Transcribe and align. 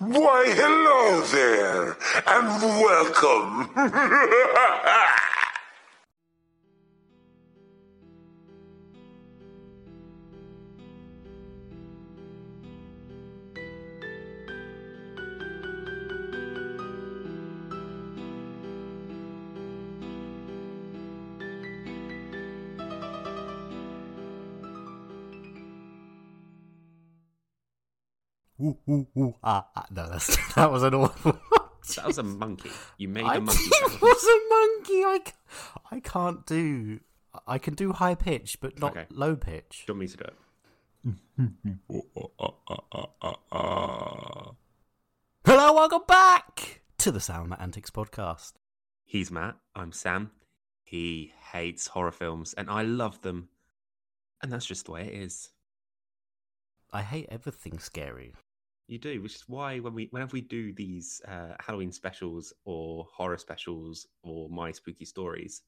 Why, 0.00 0.44
hello 0.46 1.22
there, 1.22 1.96
and 2.28 2.62
welcome. 2.78 3.68
Ooh, 28.68 28.76
ooh, 28.88 29.06
ooh, 29.16 29.34
ah, 29.42 29.66
ah. 29.74 29.86
No, 29.90 30.08
that's, 30.10 30.36
that 30.54 30.70
was 30.70 30.82
an 30.82 30.94
awful. 30.94 31.38
That 31.96 32.06
was 32.06 32.18
a 32.18 32.22
monkey. 32.22 32.70
You 32.98 33.08
made 33.08 33.24
I 33.24 33.36
a 33.36 33.40
monkey. 33.40 33.62
it 33.64 34.02
was 34.02 34.22
a 34.24 34.38
monkey. 34.50 35.04
I, 35.04 35.20
I 35.90 36.00
can't 36.00 36.44
do. 36.44 37.00
I 37.46 37.56
can 37.56 37.72
do 37.72 37.92
high 37.94 38.14
pitch, 38.14 38.58
but 38.60 38.78
not 38.78 38.90
Okay. 38.94 39.06
low 39.10 39.36
pitch. 39.36 39.84
Do 39.86 39.92
you 39.94 39.98
want 39.98 40.00
me 40.00 40.08
to 40.08 40.16
do 40.18 40.24
it? 40.24 40.34
Hello, 45.46 45.72
welcome 45.72 46.02
back 46.06 46.82
to 46.98 47.10
the 47.10 47.20
Sound 47.20 47.54
Antics 47.58 47.88
podcast. 47.90 48.52
He's 49.06 49.30
Matt. 49.30 49.56
I'm 49.74 49.92
Sam. 49.92 50.30
He 50.84 51.32
hates 51.52 51.86
horror 51.86 52.12
films, 52.12 52.52
and 52.58 52.68
I 52.68 52.82
love 52.82 53.22
them. 53.22 53.48
And 54.42 54.52
that's 54.52 54.66
just 54.66 54.84
the 54.86 54.92
way 54.92 55.06
it 55.06 55.14
is. 55.14 55.48
I 56.92 57.00
hate 57.00 57.28
everything 57.30 57.78
scary. 57.78 58.34
You 58.88 58.98
do, 58.98 59.20
which 59.22 59.34
is 59.34 59.44
why 59.46 59.78
when 59.80 59.92
we, 59.94 60.08
whenever 60.10 60.32
we 60.32 60.40
do 60.40 60.72
these 60.72 61.20
uh, 61.28 61.54
Halloween 61.60 61.92
specials 61.92 62.52
or 62.64 63.06
horror 63.12 63.36
specials 63.36 64.06
or 64.22 64.48
my 64.48 64.72
spooky 64.72 65.04
stories, 65.04 65.60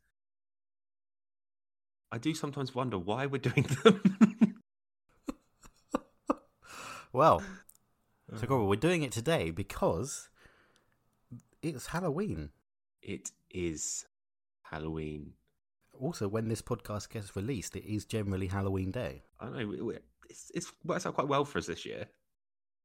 I 2.11 2.17
do 2.19 2.35
sometimes 2.35 2.75
wonder 2.75 2.99
why 2.99 3.27
we're 3.27 3.39
doing 3.51 3.65
them. 3.85 4.01
Well, 7.13 7.43
so 8.37 8.65
we're 8.65 8.77
doing 8.77 9.03
it 9.03 9.13
today 9.13 9.51
because 9.51 10.29
it's 11.63 11.87
Halloween. 11.87 12.51
it 13.03 13.31
is 13.51 14.07
Halloween. 14.63 15.33
Also, 15.99 16.29
when 16.29 16.49
this 16.49 16.63
podcast 16.63 17.11
gets 17.11 17.35
released, 17.37 17.75
it 17.77 17.85
is 17.85 18.05
generally 18.05 18.47
Halloween 18.47 18.91
Day. 18.93 19.25
I 19.41 19.51
know. 19.51 19.67
we- 19.67 19.99
It's, 20.31 20.51
it's 20.55 20.73
works 20.85 21.05
out 21.05 21.15
quite 21.15 21.27
well 21.29 21.45
for 21.45 21.59
us 21.59 21.67
this 21.67 21.85
year, 21.85 22.07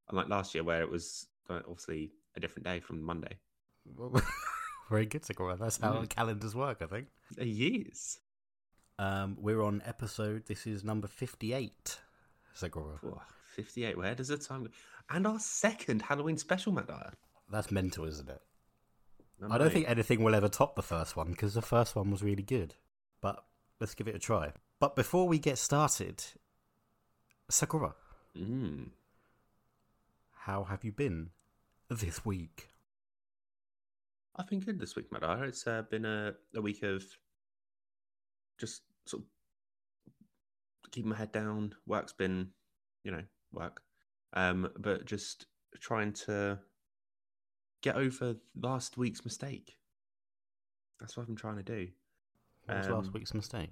unlike 0.09 0.30
last 0.30 0.53
year 0.56 0.64
where 0.64 0.81
it 0.81 0.89
was 0.89 1.28
obviously 1.50 2.11
a 2.36 2.39
different 2.39 2.66
day 2.66 2.80
from 2.80 3.02
Monday. 3.02 3.38
Very 4.89 5.06
good, 5.06 5.25
Segura. 5.25 5.56
That's 5.58 5.78
how 5.78 5.94
Mm. 5.94 6.09
calendars 6.09 6.56
work, 6.56 6.81
I 6.81 6.86
think. 6.86 7.08
A 7.39 7.45
years. 7.45 8.20
Um, 9.00 9.36
we're 9.39 9.62
on 9.64 9.81
episode. 9.86 10.45
This 10.45 10.66
is 10.67 10.84
number 10.84 11.08
fifty-eight. 11.08 12.00
Sakura. 12.53 13.00
Oh, 13.03 13.22
58. 13.56 13.97
Where 13.97 14.16
does 14.16 14.30
the 14.30 14.38
time 14.38 14.64
go? 14.64 14.70
And 15.09 15.28
our 15.28 15.39
second 15.39 16.02
Halloween 16.03 16.38
special, 16.38 16.72
Matt 16.72 16.90
That's 17.52 17.72
mental, 17.72 18.06
isn't 18.06 18.30
it? 18.30 18.42
No, 19.40 19.47
I 19.52 19.58
don't 19.58 19.72
think 19.73 19.90
anything 19.90 20.23
will 20.23 20.34
ever 20.36 20.47
top 20.47 20.75
the 20.75 20.81
first 20.81 21.17
one 21.17 21.31
because 21.31 21.53
the 21.53 21.62
first 21.62 21.95
one 21.95 22.09
was 22.12 22.23
really 22.23 22.44
good. 22.44 22.75
But 23.22 23.44
let's 23.81 23.94
give 23.95 24.08
it 24.08 24.16
a 24.16 24.19
try. 24.19 24.53
But 24.80 24.95
before 24.95 25.28
we 25.28 25.40
get 25.40 25.58
started, 25.58 26.23
Sakura, 27.50 27.95
Mm. 28.38 28.90
How 30.45 30.63
have 30.63 30.83
you 30.83 30.91
been 30.91 31.29
this 31.89 32.23
week? 32.23 32.69
I've 34.35 34.47
been 34.47 34.59
good 34.59 34.79
this 34.79 34.95
week, 34.95 35.07
Dyer. 35.19 35.45
It's 35.45 35.65
uh, 35.65 35.81
been 35.89 36.05
a, 36.05 36.33
a 36.55 36.61
week 36.61 36.83
of 36.83 37.03
just 38.59 38.83
sort 39.07 39.23
of 39.23 40.91
keeping 40.91 41.09
my 41.09 41.16
head 41.16 41.31
down. 41.31 41.73
Work's 41.88 42.13
been, 42.13 42.50
you 43.03 43.11
know, 43.11 43.23
work. 43.51 43.81
Um, 44.34 44.69
but 44.78 45.05
just 45.05 45.47
trying 45.79 46.13
to 46.13 46.59
get 47.81 47.95
over 47.95 48.35
last 48.61 48.97
week's 48.97 49.25
mistake. 49.25 49.78
That's 51.00 51.17
what 51.17 51.23
I've 51.23 51.28
been 51.28 51.35
trying 51.35 51.57
to 51.57 51.63
do. 51.63 51.88
What 52.66 52.78
was 52.78 52.88
last 52.88 53.07
Um, 53.07 53.13
week's 53.13 53.34
mistake? 53.34 53.72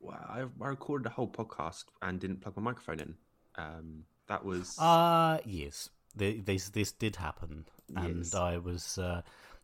Well, 0.00 0.18
I, 0.28 0.40
I 0.40 0.68
recorded 0.68 1.06
a 1.06 1.10
whole 1.10 1.30
podcast 1.30 1.84
and 2.02 2.20
didn't 2.20 2.42
plug 2.42 2.56
my 2.56 2.62
microphone 2.62 3.00
in. 3.00 3.14
Um, 3.56 4.04
that 4.32 4.44
was 4.44 4.78
Uh 4.78 5.38
yes. 5.44 5.90
The, 6.16 6.40
this 6.40 6.68
this 6.70 6.92
did 6.92 7.16
happen, 7.16 7.66
and 7.96 8.18
Yes. 8.18 8.34
I 8.34 8.58
was 8.58 8.98
uh, 8.98 9.22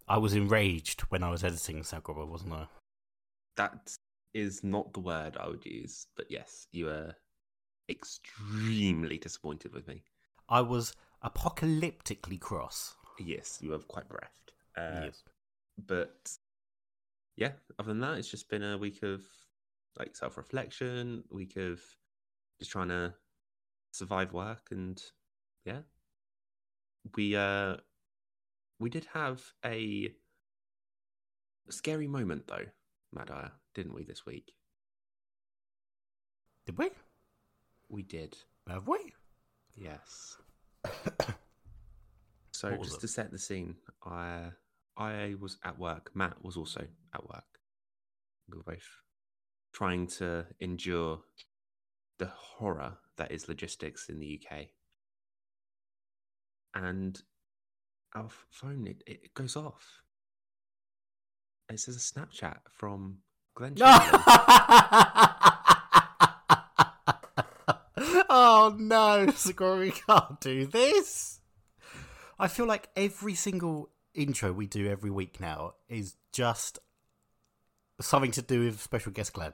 I 0.08 0.18
was 0.18 0.32
enraged 0.34 1.00
when 1.10 1.22
I 1.22 1.30
was 1.30 1.42
editing 1.44 1.82
Sakura, 1.82 2.24
wasn't 2.26 2.52
I? 2.52 2.66
that 3.56 3.96
is 4.34 4.62
not 4.62 4.92
the 4.92 5.00
word 5.00 5.36
I 5.36 5.48
would 5.48 5.66
use, 5.66 6.06
but 6.16 6.26
yes, 6.30 6.68
you 6.70 6.84
were 6.86 7.12
extremely 7.88 9.18
disappointed 9.18 9.72
with 9.74 9.88
me. 9.88 10.02
I 10.48 10.60
was 10.60 10.94
apocalyptically 11.24 12.38
cross. 12.38 12.94
Yes, 13.18 13.58
you 13.60 13.70
were 13.70 13.80
quite 13.80 14.08
bereft. 14.08 14.52
Uh, 14.76 15.06
yes. 15.06 15.24
But 15.86 16.30
yeah, 17.36 17.52
other 17.78 17.88
than 17.88 18.00
that, 18.00 18.18
it's 18.18 18.30
just 18.30 18.48
been 18.48 18.62
a 18.62 18.78
week 18.78 19.02
of 19.02 19.22
like 19.98 20.14
self 20.14 20.36
reflection, 20.36 21.24
week 21.30 21.56
of 21.56 21.80
just 22.60 22.70
trying 22.70 22.88
to 22.90 23.12
survive 23.91 24.32
work, 24.32 24.69
and 24.71 25.00
yeah, 25.65 25.81
we 27.16 27.37
uh 27.37 27.76
we 28.78 28.91
did 28.91 29.06
have 29.12 29.43
a 29.65 30.10
scary 31.71 32.09
moment 32.09 32.47
though, 32.47 32.66
Madaya, 33.16 33.53
didn't 33.75 33.94
we 33.94 34.04
this 34.04 34.25
week? 34.25 34.53
Did 36.66 36.78
we? 36.78 36.91
We 37.88 38.03
did. 38.03 38.37
Have 38.69 38.87
we? 38.87 39.15
Yes. 39.75 40.37
so 42.53 42.77
just 42.77 42.98
it? 42.98 43.00
to 43.00 43.09
set 43.09 43.31
the 43.31 43.38
scene, 43.38 43.77
I 44.04 44.50
I 44.97 45.34
was 45.41 45.59
at 45.65 45.78
work. 45.78 46.10
Matt 46.15 46.43
was 46.43 46.56
also 46.56 46.87
at 47.15 47.27
work. 47.28 47.44
We 48.50 48.59
were 48.59 48.65
both 48.65 48.88
trying 49.72 50.06
to 50.09 50.47
endure 50.60 51.21
the 52.19 52.27
horror 52.27 52.98
that 53.18 53.30
is 53.30 53.48
logistics 53.48 54.08
in 54.08 54.18
the 54.18 54.40
UK. 54.40 54.68
And 56.74 57.20
our 58.14 58.28
phone 58.50 58.86
it, 58.86 59.02
it 59.06 59.34
goes 59.34 59.56
off. 59.56 60.02
It 61.70 61.80
says 61.80 61.96
a 61.96 61.98
Snapchat 61.98 62.58
from 62.72 63.18
Glenn. 63.54 63.76
Oh 68.30 68.74
no, 68.76 69.30
Sakura, 69.36 69.78
we 69.78 69.90
can't 69.90 70.40
do 70.40 70.66
this. 70.66 71.40
I 72.38 72.48
feel 72.48 72.66
like 72.66 72.88
every 72.94 73.34
single 73.34 73.90
intro 74.14 74.52
we 74.52 74.66
do 74.66 74.88
every 74.88 75.10
week 75.10 75.40
now 75.40 75.74
is 75.88 76.16
just 76.32 76.78
something 78.00 78.30
to 78.32 78.42
do 78.42 78.64
with 78.64 78.80
special 78.80 79.12
guest 79.12 79.32
Glenn. 79.32 79.52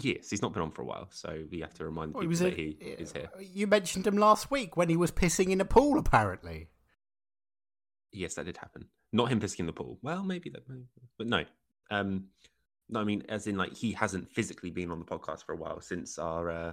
Yes, 0.00 0.30
he's 0.30 0.42
not 0.42 0.52
been 0.52 0.62
on 0.62 0.70
for 0.70 0.82
a 0.82 0.84
while, 0.86 1.08
so 1.10 1.44
we 1.50 1.60
have 1.60 1.74
to 1.74 1.84
remind 1.84 2.14
Well, 2.14 2.22
people 2.22 2.36
he 2.36 2.44
that 2.44 2.58
in- 2.58 2.76
he 2.80 2.86
is 3.02 3.12
here. 3.12 3.30
You 3.40 3.66
mentioned 3.66 4.06
him 4.06 4.16
last 4.18 4.50
week 4.50 4.76
when 4.76 4.88
he 4.88 4.96
was 4.96 5.10
pissing 5.12 5.50
in 5.50 5.60
a 5.60 5.64
pool, 5.64 5.98
apparently. 5.98 6.68
Yes, 8.12 8.34
that 8.34 8.46
did 8.46 8.56
happen. 8.56 8.86
Not 9.12 9.30
him 9.30 9.40
pissing 9.40 9.60
in 9.60 9.66
the 9.66 9.72
pool. 9.72 9.98
Well, 10.02 10.22
maybe 10.22 10.50
that, 10.50 10.62
but 11.18 11.26
no. 11.26 11.44
Um, 11.90 12.26
no, 12.88 13.00
I 13.00 13.04
mean, 13.04 13.24
as 13.28 13.46
in, 13.46 13.56
like, 13.56 13.74
he 13.74 13.92
hasn't 13.92 14.30
physically 14.32 14.70
been 14.70 14.90
on 14.90 14.98
the 14.98 15.04
podcast 15.04 15.44
for 15.44 15.52
a 15.52 15.56
while 15.56 15.80
since 15.80 16.18
our, 16.18 16.50
uh, 16.50 16.72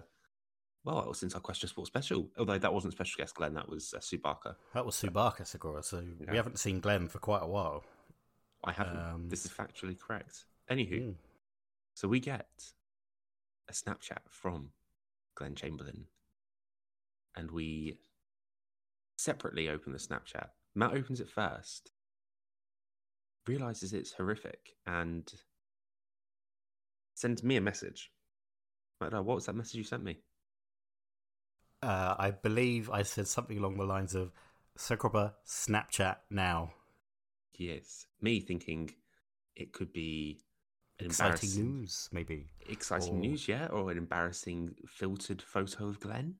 well, 0.84 1.14
since 1.14 1.34
our 1.34 1.42
Question 1.42 1.70
Sport 1.70 1.88
special. 1.88 2.30
Although 2.38 2.58
that 2.60 2.74
wasn't 2.74 2.94
special 2.94 3.18
guest 3.20 3.36
Glenn, 3.36 3.54
that 3.56 3.70
was 3.70 3.94
uh, 3.94 4.00
Sue 4.00 4.18
Barker. 4.20 4.56
That 4.74 4.86
was 4.86 4.96
Subaka 4.96 5.46
Sakura, 5.48 5.82
so 5.84 6.04
Yeah. 6.20 6.32
we 6.32 6.38
haven't 6.38 6.60
seen 6.60 6.80
Glenn 6.80 7.08
for 7.08 7.20
quite 7.20 7.42
a 7.44 7.48
while. 7.48 7.84
I 8.64 8.72
haven't. 8.74 8.98
Um, 8.98 9.30
this 9.30 9.46
is 9.46 9.52
factually 9.52 10.00
correct. 10.00 10.46
Anywho, 10.72 11.02
Mm. 11.10 11.16
so 11.96 12.08
we 12.08 12.20
get 12.20 12.48
a 13.70 13.74
Snapchat 13.74 14.20
from 14.30 14.70
Glenn 15.36 15.56
Chamberlain, 15.56 16.06
and 17.36 17.52
we 17.52 18.00
separately 19.18 19.70
open 19.70 19.92
the 19.92 20.00
Snapchat. 20.00 20.50
Matt 20.76 20.94
opens 20.94 21.20
it 21.20 21.30
first, 21.30 21.92
realizes 23.48 23.94
it's 23.94 24.14
horrific, 24.14 24.76
and 24.86 25.32
sends 27.16 27.44
me 27.44 27.58
a 27.58 27.62
message. 27.62 28.12
Matt, 29.00 29.14
uh, 29.14 29.22
what 29.22 29.36
was 29.36 29.46
that 29.46 29.56
message 29.56 29.76
you 29.76 29.84
sent 29.84 30.04
me? 30.04 30.20
Uh, 31.82 32.16
I 32.18 32.32
believe 32.32 32.90
I 32.90 33.04
said 33.04 33.28
something 33.28 33.58
along 33.58 33.78
the 33.78 33.84
lines 33.84 34.16
of 34.16 34.32
Sakura 34.78 35.34
Snapchat 35.46 36.16
now. 36.30 36.74
Yes, 37.56 38.08
me 38.22 38.40
thinking 38.40 38.90
it 39.56 39.74
could 39.74 39.94
be 39.94 40.40
Exciting 41.06 41.50
news, 41.56 42.10
maybe. 42.12 42.48
Exciting 42.70 43.16
Or- 43.16 43.20
news, 43.20 43.48
yeah, 43.48 43.68
or 43.68 43.92
an 43.92 43.98
embarrassing 43.98 44.76
filtered 44.88 45.42
photo 45.42 45.88
of 45.88 46.00
Glenn. 46.00 46.36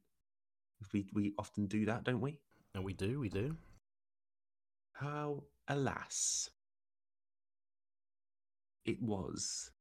We 0.92 1.10
we 1.14 1.34
often 1.38 1.68
do 1.68 1.86
that, 1.86 2.04
don't 2.04 2.22
we? 2.22 2.40
And 2.74 2.84
we 2.84 2.94
do, 2.94 3.20
we 3.20 3.30
do. 3.30 3.56
How, 4.94 5.44
alas, 5.68 6.50
it 8.86 9.02
was 9.02 9.72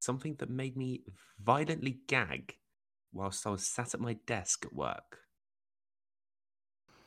something 0.00 0.34
that 0.36 0.50
made 0.50 0.76
me 0.76 1.02
violently 1.38 2.00
gag 2.08 2.56
whilst 3.12 3.46
I 3.46 3.50
was 3.50 3.66
sat 3.66 3.94
at 3.94 4.00
my 4.00 4.14
desk 4.26 4.64
at 4.64 4.72
work. 4.72 5.18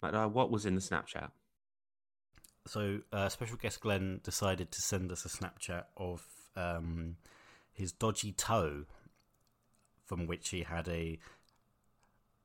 Like, 0.01 0.13
uh, 0.13 0.27
what 0.27 0.51
was 0.51 0.65
in 0.65 0.75
the 0.75 0.81
Snapchat? 0.81 1.31
So, 2.67 2.99
uh, 3.11 3.29
special 3.29 3.57
guest 3.57 3.79
Glenn 3.81 4.21
decided 4.23 4.71
to 4.71 4.81
send 4.81 5.11
us 5.11 5.25
a 5.25 5.29
Snapchat 5.29 5.85
of 5.97 6.25
um, 6.55 7.17
his 7.71 7.91
dodgy 7.91 8.31
toe, 8.31 8.85
from 10.05 10.27
which 10.27 10.49
he 10.49 10.63
had 10.63 10.87
a 10.87 11.19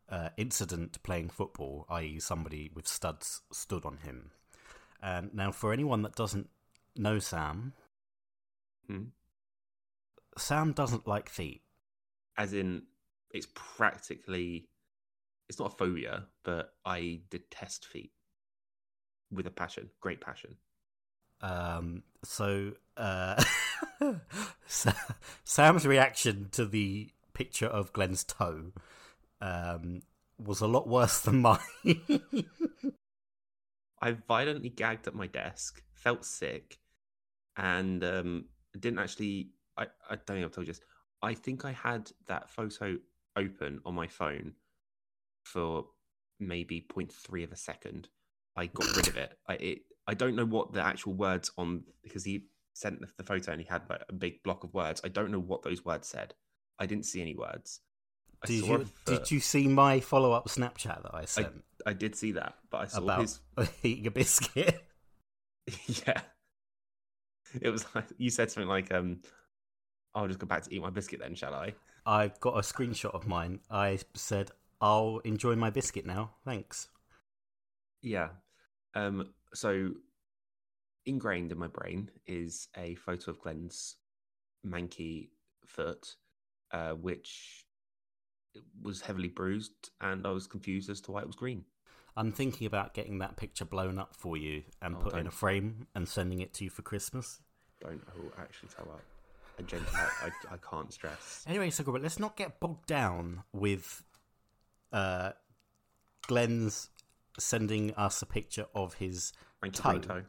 uh, 0.08 0.30
incident 0.36 1.02
playing 1.02 1.28
football, 1.28 1.86
i.e., 1.90 2.18
somebody 2.18 2.70
with 2.74 2.88
studs 2.88 3.42
stood 3.52 3.84
on 3.84 3.98
him. 3.98 4.30
And 5.02 5.32
now, 5.34 5.52
for 5.52 5.72
anyone 5.72 6.02
that 6.02 6.14
doesn't 6.14 6.50
know 6.96 7.18
Sam, 7.18 7.72
Hmm? 8.90 9.04
Sam 10.36 10.72
doesn't 10.72 11.06
like 11.06 11.28
feet. 11.28 11.62
As 12.36 12.52
in, 12.52 12.82
it's 13.30 13.46
practically, 13.54 14.68
it's 15.48 15.60
not 15.60 15.72
a 15.72 15.76
phobia, 15.76 16.24
but 16.42 16.74
I 16.84 17.20
detest 17.30 17.86
feet 17.86 18.10
with 19.30 19.46
a 19.46 19.50
passion, 19.50 19.90
great 20.00 20.20
passion. 20.20 20.56
Um, 21.42 22.02
so, 22.24 22.72
uh, 22.96 23.42
Sam's 25.44 25.86
reaction 25.86 26.48
to 26.52 26.66
the 26.66 27.10
picture 27.32 27.66
of 27.66 27.92
Glenn's 27.92 28.24
toe 28.24 28.72
um, 29.40 30.02
was 30.38 30.60
a 30.60 30.66
lot 30.66 30.88
worse 30.88 31.20
than 31.20 31.40
mine. 31.40 31.58
I 34.02 34.12
violently 34.12 34.70
gagged 34.70 35.06
at 35.06 35.14
my 35.14 35.26
desk, 35.26 35.82
felt 35.92 36.24
sick, 36.24 36.78
and 37.56 38.02
um, 38.04 38.44
didn't 38.78 38.98
actually. 38.98 39.50
I, 39.76 39.86
I 40.08 40.16
don't 40.16 40.26
think 40.26 40.44
I've 40.44 40.52
told 40.52 40.66
you 40.66 40.72
this. 40.72 40.82
I 41.22 41.34
think 41.34 41.64
I 41.64 41.72
had 41.72 42.10
that 42.28 42.50
photo 42.50 42.96
open 43.36 43.80
on 43.84 43.94
my 43.94 44.06
phone 44.06 44.54
for 45.44 45.86
maybe 46.38 46.86
0.3 46.94 47.44
of 47.44 47.52
a 47.52 47.56
second. 47.56 48.08
I 48.56 48.66
got 48.66 48.96
rid 48.96 49.08
of 49.08 49.16
it. 49.16 49.38
I 49.48 49.54
it, 49.54 49.78
I 50.06 50.14
don't 50.14 50.36
know 50.36 50.44
what 50.44 50.72
the 50.72 50.82
actual 50.82 51.14
words 51.14 51.50
on 51.56 51.84
because 52.02 52.24
he 52.24 52.46
sent 52.72 53.00
the, 53.00 53.08
the 53.18 53.24
photo 53.24 53.52
and 53.52 53.60
he 53.60 53.66
had 53.66 53.82
like 53.88 54.02
a 54.08 54.12
big 54.12 54.42
block 54.42 54.64
of 54.64 54.74
words. 54.74 55.00
I 55.04 55.08
don't 55.08 55.30
know 55.30 55.40
what 55.40 55.62
those 55.62 55.84
words 55.84 56.08
said. 56.08 56.34
I 56.78 56.86
didn't 56.86 57.04
see 57.04 57.20
any 57.20 57.36
words. 57.36 57.80
I 58.42 58.46
did 58.46 58.66
you 58.66 58.86
did 59.04 59.30
you 59.30 59.40
see 59.40 59.68
my 59.68 60.00
follow 60.00 60.32
up 60.32 60.48
Snapchat 60.48 61.02
that 61.02 61.14
I 61.14 61.26
sent 61.26 61.62
I 61.86 61.92
did 61.92 62.16
see 62.16 62.32
that, 62.32 62.54
but 62.70 62.78
I 62.78 62.86
saw 62.86 63.02
about 63.02 63.20
his 63.20 63.40
eating 63.82 64.06
a 64.06 64.10
biscuit? 64.10 64.82
yeah. 66.06 66.20
It 67.60 67.70
was 67.70 67.84
like 67.94 68.06
you 68.16 68.30
said 68.30 68.50
something 68.50 68.68
like, 68.68 68.92
um, 68.92 69.20
I'll 70.14 70.26
just 70.26 70.38
go 70.38 70.46
back 70.46 70.62
to 70.62 70.74
eat 70.74 70.82
my 70.82 70.90
biscuit 70.90 71.20
then, 71.20 71.34
shall 71.34 71.54
I? 71.54 71.74
I 72.06 72.32
got 72.40 72.54
a 72.56 72.60
screenshot 72.60 73.14
of 73.14 73.26
mine. 73.26 73.60
I 73.70 73.98
said, 74.14 74.50
"I'll 74.80 75.18
enjoy 75.24 75.56
my 75.56 75.70
biscuit 75.70 76.06
now, 76.06 76.32
thanks." 76.44 76.88
Yeah. 78.02 78.28
Um, 78.94 79.34
so 79.54 79.90
ingrained 81.06 81.50
in 81.52 81.58
my 81.58 81.66
brain 81.66 82.10
is 82.26 82.68
a 82.76 82.94
photo 82.96 83.30
of 83.32 83.40
Glenn's 83.40 83.96
manky 84.66 85.28
foot, 85.66 86.16
uh, 86.72 86.90
which 86.92 87.64
was 88.82 89.00
heavily 89.02 89.28
bruised, 89.28 89.90
and 90.00 90.26
I 90.26 90.30
was 90.30 90.46
confused 90.46 90.90
as 90.90 91.00
to 91.02 91.12
why 91.12 91.20
it 91.20 91.26
was 91.26 91.36
green. 91.36 91.64
I'm 92.16 92.32
thinking 92.32 92.66
about 92.66 92.92
getting 92.94 93.18
that 93.20 93.36
picture 93.36 93.64
blown 93.64 93.98
up 93.98 94.14
for 94.16 94.36
you 94.36 94.64
and 94.82 94.96
Oh, 94.96 94.98
put 94.98 95.12
in 95.12 95.20
don't. 95.20 95.26
a 95.28 95.30
frame 95.30 95.86
and 95.94 96.08
sending 96.08 96.40
it 96.40 96.52
to 96.54 96.64
you 96.64 96.70
for 96.70 96.82
Christmas. 96.82 97.40
Don't 97.80 98.02
I 98.14 98.18
will 98.20 98.32
actually 98.38 98.68
tell 98.76 98.90
up. 98.92 99.02
I 99.58 99.62
genuinely, 99.62 99.98
I, 99.98 100.26
I, 100.26 100.54
I 100.54 100.56
can't 100.58 100.92
stress. 100.92 101.44
Anyway, 101.46 101.70
so 101.70 101.84
Robert, 101.84 102.02
let's 102.02 102.18
not 102.18 102.36
get 102.36 102.58
bogged 102.60 102.86
down 102.86 103.44
with 103.52 104.02
uh, 104.92 105.32
Glenn's 106.26 106.88
sending 107.40 107.92
us 107.94 108.22
a 108.22 108.26
picture 108.26 108.66
of 108.74 108.94
his 108.94 109.32
Thank 109.60 109.74
toe. 109.74 109.98
toe. 109.98 110.22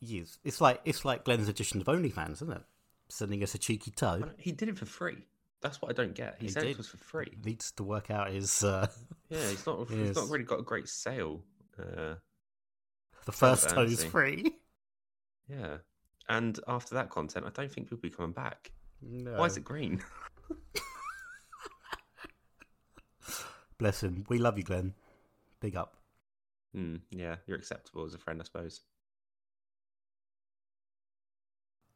Yes, 0.00 0.38
it's 0.44 0.60
like 0.60 0.80
it's 0.84 1.04
like 1.04 1.24
Glenn's 1.24 1.48
edition 1.48 1.80
of 1.80 1.86
OnlyFans, 1.86 2.32
isn't 2.34 2.52
it? 2.52 2.62
Sending 3.08 3.42
us 3.42 3.54
a 3.54 3.58
cheeky 3.58 3.90
toe. 3.90 4.22
He 4.38 4.52
did 4.52 4.68
it 4.68 4.76
for 4.78 4.84
free. 4.86 5.18
That's 5.62 5.80
what 5.80 5.90
I 5.90 5.94
don't 5.94 6.14
get. 6.14 6.36
He, 6.38 6.46
He 6.46 6.52
said 6.52 6.64
did. 6.64 6.72
it 6.72 6.76
was 6.76 6.88
for 6.88 6.98
free. 6.98 7.32
Needs 7.42 7.70
to 7.72 7.84
work 7.84 8.10
out 8.10 8.30
his 8.30 8.62
uh, 8.62 8.86
Yeah, 9.30 9.48
he's 9.48 9.66
not. 9.66 9.88
Yes. 9.90 9.98
He's 10.08 10.16
not 10.16 10.28
really 10.28 10.44
got 10.44 10.58
a 10.60 10.62
great 10.62 10.88
sale. 10.88 11.40
Uh, 11.78 12.16
the 13.24 13.32
first 13.32 13.70
fancy. 13.70 13.96
toe's 13.96 14.04
free. 14.04 14.52
yeah, 15.48 15.78
and 16.28 16.60
after 16.68 16.96
that 16.96 17.08
content, 17.08 17.46
I 17.46 17.50
don't 17.50 17.72
think 17.72 17.86
people 17.88 17.96
will 17.96 18.02
be 18.02 18.10
coming 18.10 18.32
back. 18.32 18.72
No. 19.00 19.38
Why 19.38 19.46
is 19.46 19.56
it 19.56 19.64
green? 19.64 20.02
Bless 23.78 24.02
him. 24.02 24.24
We 24.28 24.38
love 24.38 24.56
you, 24.58 24.64
Glenn. 24.64 24.94
Big 25.64 25.76
up. 25.76 25.96
Hmm, 26.74 26.96
yeah, 27.10 27.36
you're 27.46 27.56
acceptable 27.56 28.04
as 28.04 28.12
a 28.12 28.18
friend, 28.18 28.38
I 28.38 28.44
suppose. 28.44 28.82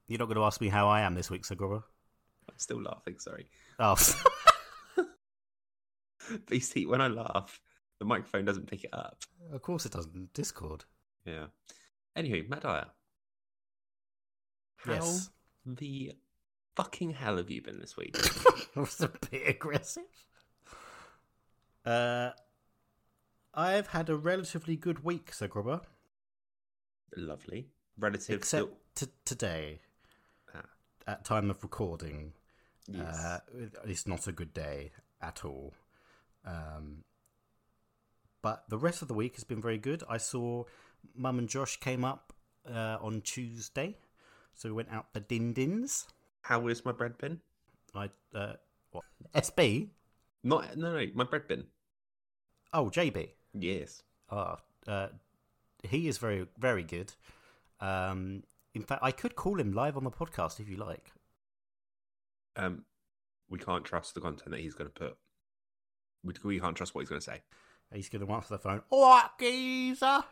You're 0.06 0.19
not 0.19 0.25
going 0.25 0.38
to 0.38 0.44
ask 0.44 0.59
me 0.62 0.69
how 0.69 0.88
I 0.88 1.03
am 1.03 1.15
this 1.15 1.29
week, 1.31 1.44
Segura. 1.44 1.82
I'm 2.49 2.56
still 2.59 2.81
laughing. 2.82 3.17
Sorry, 3.19 3.47
Oh, 3.79 3.94
but 4.97 5.11
you 6.50 6.61
see, 6.61 6.87
when 6.87 7.03
I 7.03 7.09
laugh, 7.09 7.61
the 7.99 8.06
microphone 8.06 8.47
doesn't 8.47 8.70
pick 8.70 8.85
it 8.85 8.91
up. 8.94 9.19
of 9.53 9.61
course 9.61 9.85
it 9.85 9.93
doesn't. 9.93 10.32
Discord. 10.32 10.87
Yeah. 11.26 11.49
Anywho, 12.17 12.49
Matt 12.49 12.62
Dyer, 12.62 12.87
how 14.76 14.93
Yes. 14.94 15.29
the 15.67 16.12
fucking 16.75 17.11
hell 17.11 17.37
have 17.37 17.50
you 17.50 17.61
been 17.61 17.81
this 17.81 17.99
week? 17.99 18.17
I 18.76 18.81
was 18.81 18.99
a 19.03 19.11
bit 19.31 19.43
aggressive. 19.47 20.05
Uh, 21.85 22.31
I've 23.55 23.89
had 23.89 24.09
a 24.09 24.17
relatively 24.17 24.77
good 24.77 25.05
week, 25.05 25.33
Sir 25.33 25.49
Grubber, 25.49 25.81
Lovely, 27.17 27.69
relative. 27.99 28.37
except 28.37 28.69
to 28.97 29.09
today. 29.25 29.81
Ah. 30.55 30.62
At 31.06 31.25
time 31.25 31.50
of 31.50 31.62
recording, 31.62 32.33
yes. 32.87 33.03
uh, 33.25 33.41
it's 33.85 34.06
not 34.06 34.27
a 34.27 34.33
good 34.33 34.53
day 34.55 34.93
at 35.21 35.45
all. 35.45 35.75
Um, 36.45 37.05
but 38.43 38.65
the 38.69 38.79
rest 38.79 39.03
of 39.03 39.09
the 39.09 39.15
week 39.15 39.35
has 39.35 39.45
been 39.45 39.61
very 39.61 39.79
good. 39.79 40.05
I 40.08 40.19
saw 40.19 40.65
Mum 41.17 41.39
and 41.39 41.49
Josh 41.49 41.79
came 41.79 42.05
up 42.05 42.32
uh, 42.70 42.99
on 43.01 43.22
Tuesday, 43.22 43.96
so 44.55 44.69
we 44.69 44.75
went 44.75 44.93
out 44.93 45.06
for 45.13 45.20
din 45.20 45.53
dins. 45.53 46.06
how 46.43 46.69
is 46.69 46.84
my 46.84 46.93
bread 46.93 47.19
bin? 47.19 47.41
I 47.94 48.11
uh, 48.34 48.53
what 48.93 49.05
SB? 49.34 49.89
Not 50.44 50.77
no 50.77 50.93
no 50.93 51.06
my 51.15 51.25
bread 51.25 51.49
bin. 51.49 51.65
Oh, 52.72 52.91
JB. 52.91 53.31
Yes. 53.58 54.03
Oh, 54.31 54.56
uh, 54.86 55.08
he 55.82 56.08
is 56.08 56.19
very, 56.19 56.46
very 56.58 56.82
good. 56.82 57.12
Um, 57.81 58.43
in 58.74 58.82
fact, 58.82 59.03
I 59.03 59.12
could 59.12 59.36
call 59.36 59.60
him 59.60 59.72
live 59.72 59.96
on 59.96 60.05
the 60.05 60.10
podcast 60.10 60.60
if 60.60 60.69
you 60.69 60.77
like. 60.77 61.12
Um, 62.56 62.84
we 63.48 63.58
can't 63.58 63.84
trust 63.84 64.15
the 64.15 64.20
content 64.20 64.50
that 64.50 64.60
he's 64.60 64.74
going 64.74 64.91
to 64.91 64.94
put. 64.94 65.17
We, 66.24 66.34
we 66.44 66.60
can't 66.60 66.77
trust 66.77 66.94
what 66.94 67.03
he's 67.03 67.08
going 67.08 67.20
to 67.20 67.24
say. 67.24 67.43
He's 67.93 68.08
going 68.08 68.27
to 68.27 68.32
answer 68.32 68.48
the 68.50 68.58
phone. 68.58 68.82
All 68.91 69.08
right, 69.08 69.29
geezer. 69.38 70.24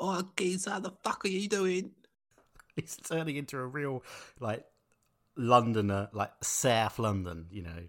Oh, 0.00 0.28
geezer, 0.36 0.80
the 0.80 0.90
fuck 1.04 1.24
are 1.24 1.28
you 1.28 1.48
doing? 1.48 1.92
He's 2.76 2.96
turning 2.96 3.36
into 3.36 3.58
a 3.58 3.66
real, 3.66 4.02
like, 4.40 4.64
Londoner, 5.36 6.08
like 6.12 6.32
South 6.42 6.98
London, 6.98 7.46
you 7.50 7.62
know. 7.62 7.88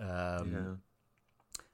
Um, 0.00 0.52
yeah. 0.52 0.74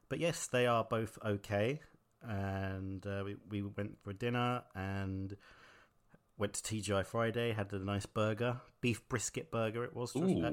But 0.09 0.21
yes, 0.21 0.47
they 0.47 0.67
are 0.67 0.85
both 0.85 1.19
okay. 1.25 1.81
And 2.23 3.07
uh, 3.07 3.23
we, 3.25 3.37
we 3.49 3.63
went 3.63 3.99
for 4.03 4.13
dinner 4.13 4.63
and 4.75 5.37
went 6.39 6.55
to 6.55 6.63
TGI 6.63 7.07
Friday, 7.07 7.53
had 7.53 7.73
a 7.73 7.79
nice 7.79 8.07
burger. 8.07 8.61
Beef 8.81 9.07
brisket 9.09 9.51
burger 9.51 9.85
it 9.85 9.95
was. 9.95 10.13
Josh, 10.13 10.31
uh, 10.43 10.51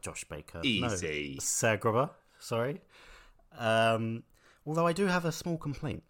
Josh 0.00 0.24
Baker. 0.24 0.60
easy. 0.62 1.34
No, 1.34 1.40
Sir 1.40 1.76
Grubber, 1.76 2.10
sorry. 2.38 2.80
Um, 3.56 4.22
although 4.66 4.86
I 4.86 4.92
do 4.92 5.06
have 5.06 5.24
a 5.24 5.32
small 5.32 5.56
complaint. 5.56 6.02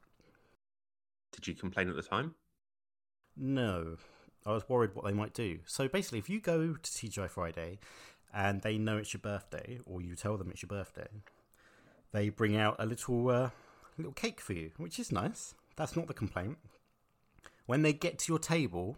Did 1.32 1.46
you 1.46 1.54
complain 1.54 1.88
at 1.88 1.96
the 1.96 2.02
time? 2.02 2.34
No, 3.36 3.96
I 4.44 4.52
was 4.52 4.68
worried 4.68 4.94
what 4.94 5.04
they 5.04 5.12
might 5.12 5.34
do. 5.34 5.60
So 5.66 5.88
basically, 5.88 6.18
if 6.18 6.28
you 6.28 6.40
go 6.40 6.74
to 6.74 6.90
TGI 6.90 7.30
Friday 7.30 7.78
and 8.34 8.62
they 8.62 8.76
know 8.78 8.96
it's 8.96 9.12
your 9.12 9.20
birthday, 9.20 9.78
or 9.84 10.02
you 10.02 10.16
tell 10.16 10.36
them 10.36 10.50
it's 10.50 10.62
your 10.62 10.68
birthday, 10.68 11.08
they 12.12 12.28
bring 12.28 12.56
out 12.56 12.76
a 12.78 12.86
little 12.86 13.28
uh, 13.28 13.50
little 13.96 14.12
cake 14.12 14.40
for 14.40 14.52
you, 14.52 14.70
which 14.76 14.98
is 14.98 15.12
nice. 15.12 15.54
That's 15.76 15.96
not 15.96 16.06
the 16.06 16.14
complaint. 16.14 16.58
When 17.66 17.82
they 17.82 17.92
get 17.92 18.18
to 18.20 18.32
your 18.32 18.38
table, 18.38 18.96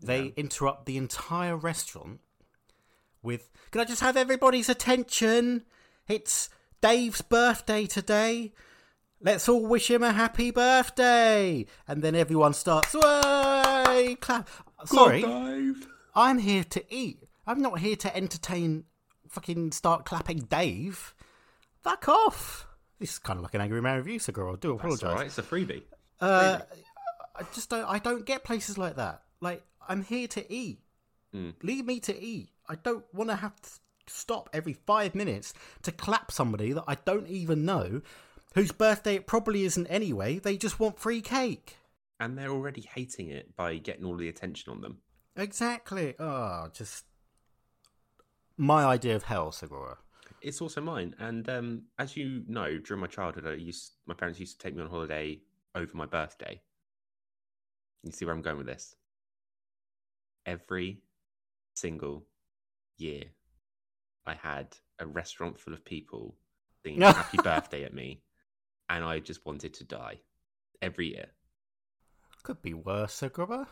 they 0.00 0.24
Yeah. 0.24 0.30
interrupt 0.36 0.86
the 0.86 0.96
entire 0.96 1.56
restaurant 1.56 2.20
with, 3.22 3.50
"Can 3.70 3.80
I 3.80 3.84
just 3.84 4.00
have 4.00 4.16
everybody's 4.16 4.68
attention? 4.68 5.64
It's 6.08 6.48
Dave's 6.80 7.22
birthday 7.22 7.86
today. 7.86 8.52
Let's 9.20 9.48
all 9.48 9.64
wish 9.66 9.90
him 9.90 10.02
a 10.02 10.12
happy 10.12 10.50
birthday. 10.50 11.64
And 11.88 12.02
then 12.02 12.14
everyone 12.14 12.52
starts, 12.52 12.92
way, 12.94 14.16
clap. 14.20 14.50
Sorry, 14.84 15.22
Dave. 15.22 15.86
I'm 16.14 16.38
here 16.38 16.64
to 16.64 16.94
eat. 16.94 17.22
I'm 17.46 17.62
not 17.62 17.78
here 17.78 17.96
to 17.96 18.14
entertain, 18.14 18.84
fucking 19.28 19.72
start 19.72 20.04
clapping 20.04 20.40
Dave. 20.40 21.13
Fuck 21.84 22.08
off. 22.08 22.66
This 22.98 23.12
is 23.12 23.18
kind 23.18 23.36
of 23.38 23.42
like 23.42 23.54
an 23.54 23.60
Angry 23.60 23.82
Man 23.82 23.96
review, 23.98 24.18
Segura. 24.18 24.54
I 24.54 24.56
do 24.56 24.72
That's 24.72 24.80
apologise. 24.80 25.04
all 25.04 25.14
right. 25.14 25.26
It's 25.26 25.38
a 25.38 25.42
freebie. 25.42 25.82
Uh, 26.20 26.60
I 27.36 27.42
just 27.54 27.68
don't. 27.70 27.84
I 27.84 27.98
don't 27.98 28.24
get 28.24 28.42
places 28.44 28.78
like 28.78 28.96
that. 28.96 29.22
Like 29.40 29.62
I'm 29.86 30.02
here 30.02 30.26
to 30.28 30.52
eat. 30.52 30.80
Mm. 31.34 31.54
Leave 31.62 31.84
me 31.84 32.00
to 32.00 32.18
eat. 32.18 32.50
I 32.68 32.76
don't 32.76 33.04
want 33.12 33.30
to 33.30 33.36
have 33.36 33.60
to 33.60 33.70
stop 34.06 34.48
every 34.52 34.72
five 34.72 35.14
minutes 35.14 35.52
to 35.82 35.92
clap 35.92 36.30
somebody 36.30 36.72
that 36.72 36.84
I 36.86 36.94
don't 37.04 37.28
even 37.28 37.64
know, 37.64 38.00
whose 38.54 38.72
birthday 38.72 39.16
it 39.16 39.26
probably 39.26 39.64
isn't 39.64 39.86
anyway. 39.88 40.38
They 40.38 40.56
just 40.56 40.80
want 40.80 40.98
free 40.98 41.20
cake. 41.20 41.76
And 42.20 42.38
they're 42.38 42.50
already 42.50 42.88
hating 42.94 43.28
it 43.28 43.56
by 43.56 43.76
getting 43.76 44.04
all 44.04 44.16
the 44.16 44.28
attention 44.28 44.72
on 44.72 44.80
them. 44.80 44.98
Exactly. 45.36 46.14
Oh, 46.18 46.68
just 46.72 47.04
my 48.56 48.84
idea 48.84 49.16
of 49.16 49.24
hell, 49.24 49.50
Segura. 49.50 49.98
It's 50.44 50.60
also 50.60 50.80
mine. 50.82 51.14
And 51.18 51.48
um, 51.48 51.82
as 51.98 52.16
you 52.16 52.42
know, 52.46 52.78
during 52.78 53.00
my 53.00 53.06
childhood, 53.06 53.46
I 53.46 53.54
used 53.54 53.94
my 54.06 54.14
parents 54.14 54.38
used 54.38 54.60
to 54.60 54.66
take 54.66 54.76
me 54.76 54.82
on 54.82 54.90
holiday 54.90 55.40
over 55.74 55.96
my 55.96 56.06
birthday. 56.06 56.60
You 58.02 58.12
see 58.12 58.26
where 58.26 58.34
I'm 58.34 58.42
going 58.42 58.58
with 58.58 58.66
this? 58.66 58.94
Every 60.46 61.00
single 61.74 62.26
year, 62.98 63.24
I 64.26 64.34
had 64.34 64.76
a 64.98 65.06
restaurant 65.06 65.58
full 65.58 65.72
of 65.72 65.84
people 65.84 66.36
singing 66.84 67.00
happy 67.00 67.38
birthday 67.38 67.84
at 67.84 67.94
me, 67.94 68.22
and 68.90 69.02
I 69.02 69.20
just 69.20 69.46
wanted 69.46 69.72
to 69.74 69.84
die 69.84 70.20
every 70.82 71.14
year 71.14 71.28
Could 72.42 72.60
be 72.60 72.74
worse, 72.74 73.14
Segura. 73.14 73.66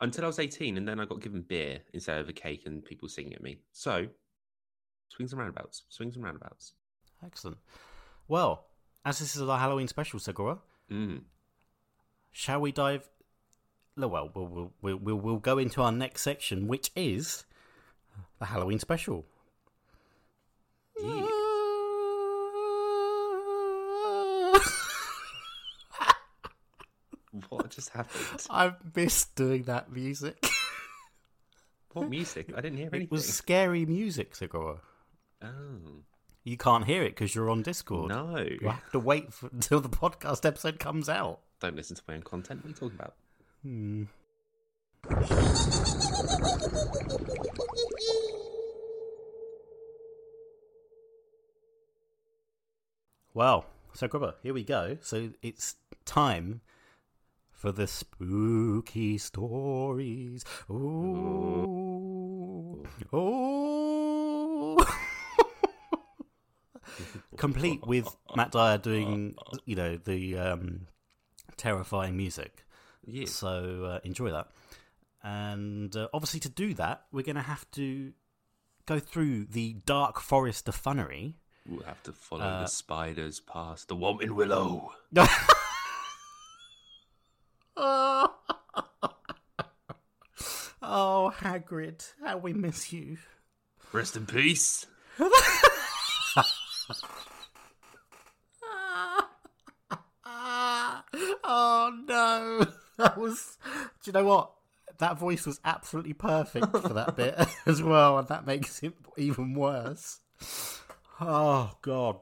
until 0.00 0.24
I 0.24 0.26
was 0.26 0.40
18, 0.40 0.76
and 0.76 0.88
then 0.88 0.98
I 0.98 1.04
got 1.04 1.20
given 1.20 1.42
beer 1.42 1.80
instead 1.94 2.20
of 2.20 2.28
a 2.28 2.32
cake 2.32 2.66
and 2.66 2.84
people 2.84 3.08
singing 3.08 3.34
at 3.34 3.42
me. 3.42 3.60
So, 3.72 4.08
swings 5.08 5.32
and 5.32 5.40
roundabouts, 5.40 5.82
swings 5.88 6.16
and 6.16 6.24
roundabouts. 6.24 6.72
Excellent. 7.24 7.58
Well, 8.28 8.64
as 9.04 9.18
this 9.18 9.34
is 9.36 9.42
our 9.42 9.58
Halloween 9.58 9.88
special, 9.88 10.18
Segura, 10.18 10.58
Mm. 10.90 11.22
shall 12.30 12.60
we 12.60 12.72
dive? 12.72 13.08
we'll, 13.96 14.08
we'll, 14.34 14.72
we'll, 14.80 14.96
we'll, 14.96 15.16
we'll 15.16 15.36
go 15.38 15.58
into 15.58 15.82
our 15.82 15.90
next 15.92 16.22
section, 16.22 16.68
which 16.68 16.90
is 16.94 17.44
the 18.38 18.46
Halloween 18.46 18.78
special. 18.78 19.26
Yeah. 21.02 21.26
What 27.48 27.70
just 27.70 27.90
happened? 27.90 28.46
I 28.50 28.72
missed 28.96 29.34
doing 29.36 29.64
that 29.64 29.92
music. 29.92 30.46
What 31.92 32.08
music? 32.08 32.50
I 32.56 32.60
didn't 32.60 32.78
hear 32.78 32.86
anything. 32.88 33.02
it 33.02 33.10
was 33.10 33.28
scary 33.32 33.84
music, 33.86 34.34
Segura. 34.34 34.78
Oh 35.42 36.02
You 36.44 36.56
can't 36.56 36.84
hear 36.86 37.02
it 37.02 37.10
because 37.10 37.34
you're 37.34 37.50
on 37.50 37.62
Discord. 37.62 38.10
no! 38.10 38.38
You 38.38 38.68
have 38.68 38.90
to 38.92 38.98
wait 38.98 39.32
for, 39.32 39.48
until 39.52 39.80
the 39.80 39.88
podcast 39.88 40.44
episode 40.44 40.78
comes 40.78 41.08
out. 41.08 41.40
Don't 41.60 41.76
listen 41.76 41.96
to 41.96 42.02
my 42.08 42.14
own 42.14 42.22
content. 42.22 42.64
What 42.64 42.66
are 42.66 42.68
you 42.68 42.74
talking 42.74 42.98
about? 42.98 43.14
Hmm. 43.62 44.04
Well, 53.34 53.66
so 53.94 54.08
Grubber, 54.08 54.34
here 54.42 54.54
we 54.54 54.64
go. 54.64 54.98
So 55.00 55.30
it's 55.42 55.76
time 56.04 56.60
for 57.50 57.72
the 57.72 57.86
spooky 57.86 59.18
stories. 59.18 60.44
Ooh. 60.70 61.54
Oh. 63.12 63.67
Complete 67.38 67.86
with 67.86 68.08
Matt 68.36 68.50
Dyer 68.52 68.78
doing, 68.78 69.34
you 69.64 69.76
know, 69.76 69.96
the 69.96 70.36
um, 70.38 70.86
terrifying 71.56 72.16
music. 72.16 72.64
Yeah. 73.06 73.26
So 73.26 73.84
uh, 73.84 74.00
enjoy 74.04 74.30
that. 74.32 74.48
And 75.22 75.94
uh, 75.96 76.08
obviously, 76.12 76.40
to 76.40 76.48
do 76.48 76.74
that, 76.74 77.04
we're 77.12 77.22
going 77.24 77.36
to 77.36 77.42
have 77.42 77.68
to 77.72 78.12
go 78.86 78.98
through 78.98 79.46
the 79.46 79.74
dark 79.86 80.20
forest 80.20 80.68
of 80.68 80.80
funnery. 80.80 81.34
We'll 81.66 81.82
have 81.84 82.02
to 82.04 82.12
follow 82.12 82.42
Uh, 82.44 82.60
the 82.62 82.66
spiders 82.68 83.40
past 83.40 83.88
the 83.88 83.96
Whomping 83.96 84.30
Willow. 84.32 84.92
oh. 87.76 88.34
oh, 90.82 91.32
Hagrid, 91.40 92.12
how 92.24 92.38
we 92.38 92.52
miss 92.52 92.92
you. 92.92 93.18
Rest 93.92 94.16
in 94.16 94.26
peace. 94.26 94.86
oh 101.44 101.92
no, 102.06 102.66
that 102.96 103.16
was. 103.18 103.56
Do 103.64 103.88
you 104.08 104.12
know 104.12 104.24
what? 104.24 104.52
That 104.98 105.18
voice 105.18 105.46
was 105.46 105.60
absolutely 105.64 106.14
perfect 106.14 106.72
for 106.72 106.94
that 106.94 107.14
bit 107.14 107.38
as 107.66 107.82
well, 107.82 108.18
and 108.18 108.28
that 108.28 108.46
makes 108.46 108.82
it 108.82 108.94
even 109.16 109.54
worse. 109.54 110.18
Oh 111.20 111.70
god. 111.82 112.18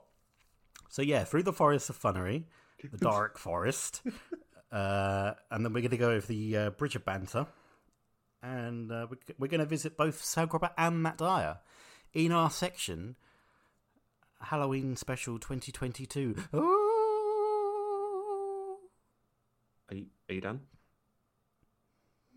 So 0.91 1.03
yeah, 1.03 1.25
through 1.25 1.45
the 1.45 1.53
forest 1.53 1.89
of 1.89 1.99
funnery, 1.99 2.45
the 2.83 2.99
dark 2.99 3.39
forest, 3.39 4.03
uh, 4.73 5.33
and 5.51 5.65
then 5.65 5.73
we're 5.73 5.81
going 5.81 5.91
to 5.91 5.97
go 5.97 6.11
over 6.11 6.27
the 6.27 6.57
uh, 6.57 6.71
bridge 6.71 6.97
of 6.97 7.05
banter, 7.05 7.47
and 8.43 8.91
uh, 8.91 9.07
we're, 9.11 9.19
we're 9.39 9.49
going 9.49 9.61
to 9.61 9.67
visit 9.67 9.97
both 9.97 10.23
Sal 10.25 10.47
Grubber 10.47 10.71
and 10.77 11.03
Matt 11.03 11.19
Dyer 11.19 11.59
in 12.13 12.33
our 12.33 12.51
section 12.51 13.17
Halloween 14.41 14.97
Special 14.97 15.39
2022. 15.39 16.35
Ooh. 16.55 16.83
Are 19.89 19.95
you, 19.95 20.07
are 20.29 20.35
you 20.35 20.41
done? 20.41 20.61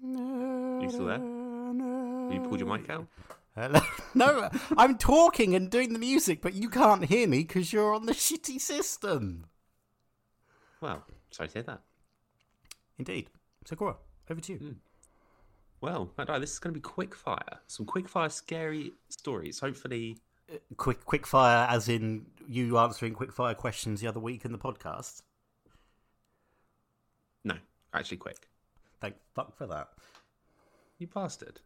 You 0.04 0.90
still 0.90 1.06
there? 1.06 1.18
You 1.20 2.42
pulled 2.48 2.60
your 2.60 2.70
mic 2.78 2.90
out? 2.90 3.08
Hello? 3.56 3.80
No, 4.16 4.50
I'm 4.78 4.98
talking 4.98 5.54
and 5.56 5.70
doing 5.70 5.94
the 5.94 6.00
music, 6.00 6.42
but 6.42 6.54
you 6.56 6.70
can't 6.70 7.06
hear 7.06 7.28
me 7.28 7.40
because 7.44 7.72
you're 7.72 7.94
on 7.94 8.06
the 8.08 8.14
shitty 8.14 8.60
system. 8.60 9.46
Well, 10.82 11.06
sorry 11.32 11.50
to 11.50 11.54
hear 11.54 11.64
that. 11.64 11.82
Indeed. 12.98 13.30
Sakura, 13.66 13.96
over 14.30 14.42
to 14.42 14.54
you. 14.54 14.60
Mm. 14.60 14.76
Well, 15.82 16.12
Matt 16.18 16.28
this 16.42 16.54
is 16.54 16.60
going 16.60 16.74
to 16.74 16.78
be 16.78 16.82
quick 16.82 17.14
fire. 17.16 17.60
Some 17.68 17.86
quick 17.86 18.10
fire 18.10 18.30
scary 18.30 18.94
stories. 19.10 19.60
Hopefully, 19.60 20.18
Quick, 20.78 21.06
quick 21.06 21.28
fire, 21.28 21.68
as 21.70 21.88
in 21.88 22.26
you 22.48 22.78
answering 22.80 23.14
quick 23.14 23.32
fire 23.32 23.54
questions 23.54 24.02
the 24.02 24.08
other 24.08 24.20
week 24.20 24.46
in 24.46 24.52
the 24.52 24.58
podcast. 24.58 25.22
no, 27.44 27.56
actually 27.94 28.18
quick. 28.18 28.49
Thank 29.02 29.16
fuck 29.34 29.58
for 29.58 29.68
that. 29.68 29.90
You 30.98 31.08
bastard. 31.08 31.62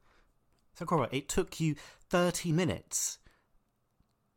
So, 0.76 0.86
Cora, 0.86 1.10
it 1.12 1.30
took 1.30 1.60
you 1.60 1.76
30 2.10 2.52
minutes 2.52 3.20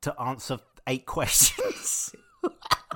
to 0.03 0.19
answer 0.21 0.59
eight 0.87 1.07
questions. 1.07 2.15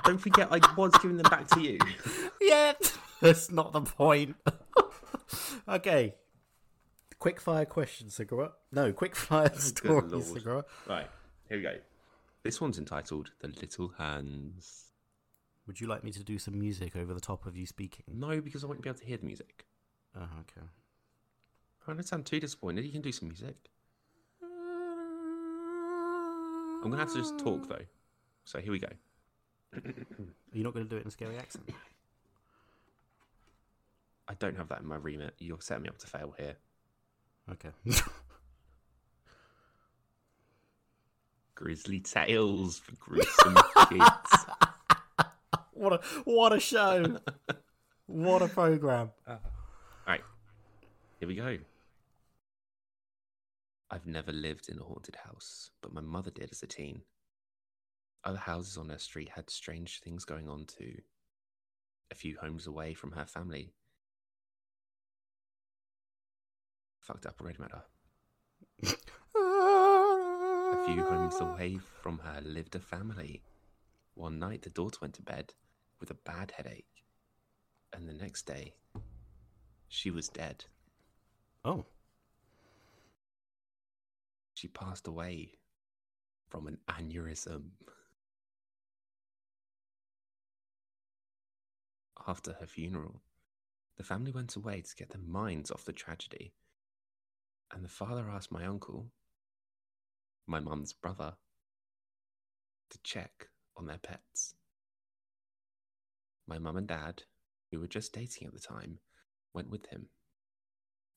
Don't 0.03 0.17
forget, 0.17 0.47
I 0.51 0.59
was 0.75 0.91
giving 1.01 1.17
them 1.17 1.29
back 1.29 1.47
to 1.49 1.61
you. 1.61 1.77
yeah, 2.41 2.73
that's 3.19 3.51
not 3.51 3.71
the 3.71 3.81
point. 3.81 4.35
okay. 5.67 6.15
Quick 7.19 7.39
fire 7.39 7.65
questions, 7.65 8.15
Sakura. 8.15 8.53
No, 8.71 8.91
quick 8.93 9.15
fire 9.15 9.51
oh, 9.53 9.57
stories, 9.57 10.11
Lord. 10.11 10.25
Sakura. 10.25 10.65
Right, 10.87 11.07
here 11.49 11.57
we 11.57 11.63
go. 11.63 11.75
This 12.43 12.59
one's 12.59 12.79
entitled 12.79 13.31
The 13.41 13.49
Little 13.49 13.89
Hands. 13.89 14.85
Would 15.67 15.79
you 15.79 15.87
like 15.87 16.03
me 16.03 16.11
to 16.11 16.23
do 16.23 16.39
some 16.39 16.57
music 16.57 16.95
over 16.95 17.13
the 17.13 17.21
top 17.21 17.45
of 17.45 17.55
you 17.55 17.67
speaking? 17.67 18.05
No, 18.11 18.41
because 18.41 18.63
I 18.63 18.67
won't 18.67 18.81
be 18.81 18.89
able 18.89 18.99
to 18.99 19.05
hear 19.05 19.17
the 19.17 19.25
music. 19.25 19.65
Oh, 20.15 20.21
okay. 20.21 20.67
I 21.87 21.93
don't 21.93 22.03
sound 22.03 22.25
too 22.25 22.39
disappointed. 22.39 22.85
You 22.85 22.91
can 22.91 23.01
do 23.01 23.11
some 23.11 23.29
music. 23.29 23.55
I'm 26.83 26.89
going 26.89 26.93
to 26.93 26.99
have 26.99 27.13
to 27.13 27.19
just 27.19 27.37
talk, 27.37 27.67
though. 27.67 27.85
So 28.45 28.59
here 28.59 28.71
we 28.71 28.79
go. 28.79 28.87
Are 29.75 29.81
you 30.53 30.63
not 30.63 30.73
going 30.73 30.85
to 30.85 30.89
do 30.89 30.97
it 30.97 31.01
in 31.01 31.07
a 31.07 31.11
scary 31.11 31.37
accent? 31.37 31.69
I 34.27 34.33
don't 34.35 34.57
have 34.57 34.69
that 34.69 34.79
in 34.81 34.87
my 34.87 34.95
remit. 34.95 35.35
You're 35.39 35.61
setting 35.61 35.83
me 35.83 35.89
up 35.89 35.97
to 35.99 36.07
fail 36.07 36.33
here. 36.37 36.55
Okay. 37.51 37.69
Grizzly 41.55 41.99
tales 41.99 42.79
for 42.79 42.95
gruesome 42.95 43.57
kids. 43.89 44.45
what 45.73 45.93
a 45.93 45.99
what 46.23 46.53
a 46.53 46.59
show! 46.59 47.19
what 48.07 48.41
a 48.41 48.47
program! 48.47 49.11
Right, 49.27 49.37
here 51.21 51.27
we 51.27 51.35
go. 51.35 51.59
I've 53.91 54.07
never 54.07 54.31
lived 54.31 54.69
in 54.69 54.79
a 54.79 54.83
haunted 54.83 55.17
house, 55.23 55.69
but 55.79 55.93
my 55.93 56.01
mother 56.01 56.31
did 56.31 56.51
as 56.51 56.63
a 56.63 56.67
teen. 56.67 57.03
other 58.23 58.39
houses 58.39 58.75
on 58.75 58.89
her 58.89 58.97
street 58.97 59.29
had 59.35 59.51
strange 59.51 59.99
things 59.99 60.25
going 60.25 60.49
on 60.49 60.65
too. 60.65 61.01
A 62.11 62.15
few 62.15 62.37
homes 62.41 62.65
away 62.65 62.95
from 62.95 63.11
her 63.11 63.25
family. 63.25 63.71
Fucked 66.99 67.27
up 67.27 67.39
already, 67.39 67.59
matter. 67.59 67.83
A 68.83 70.85
few 70.85 71.03
homes 71.03 71.39
away 71.39 71.77
from 72.01 72.17
her 72.19 72.41
lived 72.41 72.75
a 72.75 72.79
family. 72.79 73.43
One 74.15 74.39
night, 74.39 74.63
the 74.63 74.71
daughter 74.71 74.97
went 75.01 75.13
to 75.15 75.21
bed 75.21 75.53
with 75.99 76.09
a 76.09 76.15
bad 76.15 76.53
headache, 76.57 77.05
and 77.93 78.09
the 78.09 78.13
next 78.13 78.47
day, 78.47 78.73
she 79.87 80.09
was 80.09 80.27
dead. 80.27 80.65
Oh, 81.63 81.85
She 84.61 84.67
passed 84.67 85.07
away 85.07 85.53
from 86.49 86.67
an 86.67 86.77
aneurysm. 86.87 87.71
After 92.27 92.53
her 92.53 92.67
funeral, 92.67 93.23
the 93.97 94.03
family 94.03 94.31
went 94.31 94.55
away 94.55 94.81
to 94.81 94.95
get 94.95 95.09
their 95.09 95.21
minds 95.21 95.71
off 95.71 95.85
the 95.85 95.93
tragedy, 95.93 96.53
and 97.73 97.83
the 97.83 97.89
father 97.89 98.29
asked 98.29 98.51
my 98.51 98.67
uncle, 98.67 99.07
my 100.45 100.59
mum's 100.59 100.93
brother, 100.93 101.33
to 102.91 102.99
check 103.01 103.49
on 103.75 103.87
their 103.87 103.97
pets. 103.97 104.53
My 106.47 106.59
mum 106.59 106.77
and 106.77 106.87
dad, 106.87 107.23
who 107.71 107.79
were 107.79 107.87
just 107.87 108.13
dating 108.13 108.45
at 108.45 108.53
the 108.53 108.59
time, 108.59 108.99
went 109.55 109.71
with 109.71 109.87
him. 109.87 110.09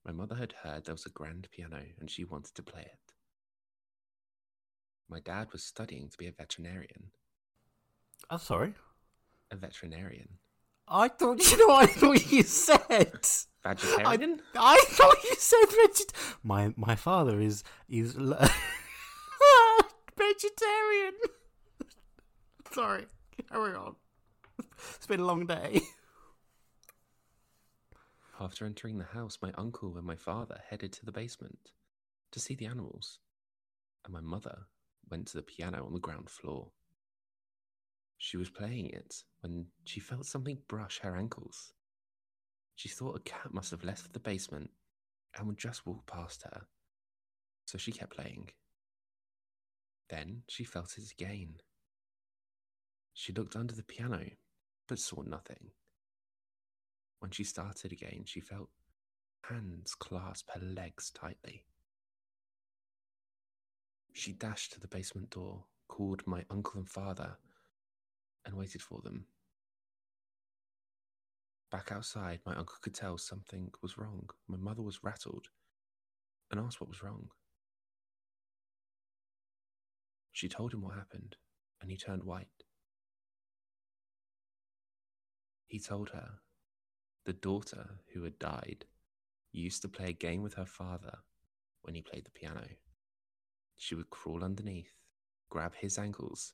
My 0.05 0.13
mother 0.13 0.35
had 0.35 0.53
heard 0.63 0.85
there 0.85 0.95
was 0.95 1.07
a 1.07 1.11
grand 1.11 1.49
piano 1.51 1.81
and 1.99 2.11
she 2.11 2.25
wanted 2.25 2.55
to 2.55 2.63
play 2.63 2.83
it. 2.83 3.13
My 5.09 5.21
dad 5.21 5.49
was 5.53 5.63
studying 5.63 6.09
to 6.09 6.19
be 6.19 6.27
a 6.27 6.33
veterinarian. 6.33 7.11
I'm 8.29 8.39
sorry. 8.39 8.75
A 9.51 9.57
veterinarian? 9.57 10.29
I 10.87 11.09
thought 11.09 11.41
you 11.51 11.57
know. 11.67 11.75
I 11.75 11.87
thought 11.87 12.31
you 12.31 12.43
said. 12.43 13.27
Vegetarian? 13.63 14.41
I 14.55 14.85
thought 14.89 15.25
you 15.25 15.35
said 15.39 15.69
veget. 15.71 16.13
My 16.43 16.75
my 16.77 16.95
father 16.97 17.41
is 17.41 17.65
is 17.89 18.13
vegetarian. 20.19 21.15
Sorry, 22.73 23.07
carry 23.51 23.75
on. 23.75 23.97
It's 24.97 25.07
been 25.07 25.21
a 25.21 25.25
long 25.25 25.47
day. 25.47 25.81
After 28.41 28.65
entering 28.65 28.99
the 28.99 29.05
house, 29.05 29.39
my 29.41 29.53
uncle 29.57 29.97
and 29.97 30.07
my 30.07 30.17
father 30.17 30.61
headed 30.69 30.93
to 30.95 31.05
the 31.05 31.13
basement 31.13 31.71
to 32.33 32.41
see 32.41 32.55
the 32.55 32.67
animals, 32.67 33.21
and 34.05 34.13
my 34.13 34.21
mother 34.21 34.67
went 35.09 35.29
to 35.29 35.37
the 35.37 35.43
piano 35.43 35.87
on 35.87 35.93
the 35.93 36.01
ground 36.01 36.29
floor. 36.29 36.73
She 38.19 38.37
was 38.37 38.51
playing 38.51 38.91
it 38.91 39.23
when 39.41 39.67
she 39.85 40.01
felt 40.01 40.27
something 40.27 40.59
brush 40.67 40.99
her 41.01 41.17
ankles. 41.17 41.75
She 42.75 42.89
thought 42.89 43.17
a 43.17 43.21
cat 43.21 43.55
must 43.55 43.71
have 43.71 43.85
left 43.85 44.13
the 44.13 44.19
basement 44.19 44.71
and 45.37 45.47
would 45.47 45.59
just 45.59 45.87
walk 45.87 46.07
past 46.07 46.43
her, 46.43 46.67
so 47.67 47.79
she 47.79 47.93
kept 47.93 48.17
playing. 48.17 48.51
Then 50.09 50.43
she 50.49 50.65
felt 50.65 50.99
it 50.99 51.13
again. 51.13 51.61
She 53.13 53.33
looked 53.33 53.55
under 53.55 53.75
the 53.75 53.85
piano, 53.85 54.31
but 54.89 54.99
saw 54.99 55.23
nothing. 55.23 55.71
When 57.25 57.31
she 57.31 57.45
started 57.45 57.91
again, 57.91 58.25
she 58.27 58.41
felt 58.41 58.69
hands 59.49 59.95
clasp 59.95 60.51
her 60.51 60.61
legs 60.61 61.11
tightly. 61.11 61.65
She 64.13 64.35
dashed 64.35 64.75
to 64.75 64.81
the 64.81 64.89
basement 64.89 65.31
door, 65.31 65.65
called 65.89 66.27
my 66.27 66.45
uncle 66.51 66.81
and 66.81 66.87
father, 66.87 67.39
and 68.45 68.55
waited 68.55 68.83
for 68.83 69.01
them. 69.01 69.25
Back 71.71 71.91
outside, 71.93 72.41
my 72.45 72.55
uncle 72.57 72.77
could 72.83 72.93
tell 72.93 73.17
something 73.17 73.73
was 73.81 73.97
wrong. 73.97 74.29
My 74.47 74.59
mother 74.59 74.83
was 74.83 75.03
rattled 75.03 75.47
and 76.51 76.61
asked 76.61 76.79
what 76.79 76.91
was 76.91 77.03
wrong. 77.03 77.31
She 80.31 80.51
told 80.51 80.75
him 80.75 80.83
what 80.83 80.95
happened, 80.95 81.37
and 81.81 81.91
he 81.91 81.97
turned 81.97 82.25
white. 82.25 82.65
He 85.67 85.81
told 85.81 86.11
her 86.11 86.41
the 87.25 87.33
daughter 87.33 87.91
who 88.13 88.23
had 88.25 88.39
died 88.39 88.85
used 89.53 89.83
to 89.83 89.89
play 89.89 90.09
a 90.09 90.13
game 90.13 90.43
with 90.43 90.55
her 90.55 90.67
father 90.67 91.19
when 91.83 91.95
he 91.95 92.03
played 92.03 92.25
the 92.25 92.31
piano. 92.31 92.65
She 93.77 93.95
would 93.95 94.11
crawl 94.11 94.45
underneath, 94.45 94.93
grab 95.49 95.75
his 95.75 95.99
ankles, 95.99 96.53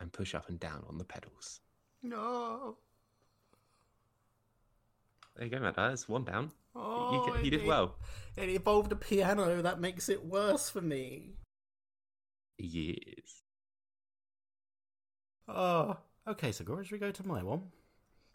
and 0.00 0.12
push 0.12 0.34
up 0.34 0.48
and 0.48 0.58
down 0.58 0.84
on 0.88 0.98
the 0.98 1.04
pedals. 1.04 1.60
No. 2.02 2.78
There 5.36 5.44
you 5.46 5.50
go, 5.50 5.60
Matt. 5.60 5.76
That's 5.76 6.08
one 6.08 6.24
down. 6.24 6.50
Oh, 6.74 7.26
you, 7.38 7.44
you 7.44 7.50
did 7.50 7.62
it- 7.62 7.66
well. 7.66 7.96
It 8.36 8.48
involved 8.48 8.92
a 8.92 8.96
piano. 8.96 9.62
That 9.62 9.80
makes 9.80 10.08
it 10.08 10.24
worse 10.24 10.68
for 10.70 10.80
me. 10.80 11.36
Yes. 12.58 13.42
Oh, 15.48 15.96
okay. 16.28 16.52
So, 16.52 16.64
Gora, 16.64 16.84
should 16.84 16.92
we 16.92 16.98
go 16.98 17.10
to 17.10 17.26
my 17.26 17.42
one? 17.42 17.62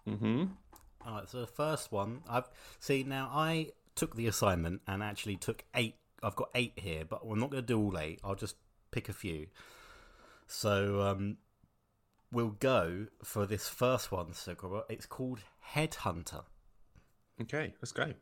Mm-hmm. 0.08 0.44
All 1.08 1.16
right. 1.16 1.30
So 1.30 1.40
the 1.40 1.48
first 1.48 1.92
one, 1.92 2.22
I've 2.30 2.50
see 2.80 3.04
now. 3.04 3.32
I 3.34 3.70
took 3.96 4.16
the 4.16 4.28
assignment 4.28 4.82
and 4.88 5.02
actually 5.02 5.38
took 5.38 5.64
eight. 5.74 5.96
I've 6.22 6.36
got 6.36 6.50
eight 6.54 6.74
here, 6.76 7.06
but 7.06 7.26
we're 7.26 7.38
not 7.38 7.50
going 7.50 7.64
to 7.64 7.68
do 7.68 7.80
all 7.80 7.98
eight. 7.98 8.20
I'll 8.24 8.36
just 8.36 8.58
pick 8.92 9.08
a 9.08 9.14
few. 9.14 9.48
So 10.48 11.02
um, 11.02 11.38
we'll 12.32 12.56
go 12.60 13.08
for 13.24 13.46
this 13.46 13.70
first 13.70 14.12
one. 14.12 14.34
So 14.34 14.54
Gora, 14.54 14.84
it's 14.90 15.06
called 15.06 15.40
Headhunter. 15.74 16.44
Okay, 17.42 17.74
let's 17.82 17.92
go. 17.92 18.14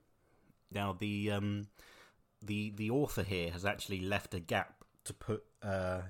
Now 0.71 0.95
the 0.97 1.31
um, 1.31 1.67
the 2.43 2.71
the 2.75 2.91
author 2.91 3.23
here 3.23 3.51
has 3.51 3.65
actually 3.65 4.01
left 4.01 4.33
a 4.33 4.39
gap 4.39 4.83
to 5.05 5.13
put 5.13 5.43
uh, 5.63 6.01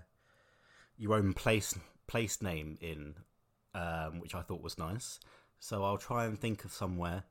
your 0.97 1.13
own 1.13 1.33
place 1.33 1.77
place 2.07 2.41
name 2.41 2.77
in, 2.81 3.15
um, 3.73 4.19
which 4.19 4.35
I 4.35 4.41
thought 4.41 4.61
was 4.61 4.77
nice. 4.77 5.19
So 5.65 5.84
I'll 5.84 5.97
try 5.97 6.25
and 6.25 6.39
think 6.39 6.63
of 6.63 6.71
somewhere 6.71 7.23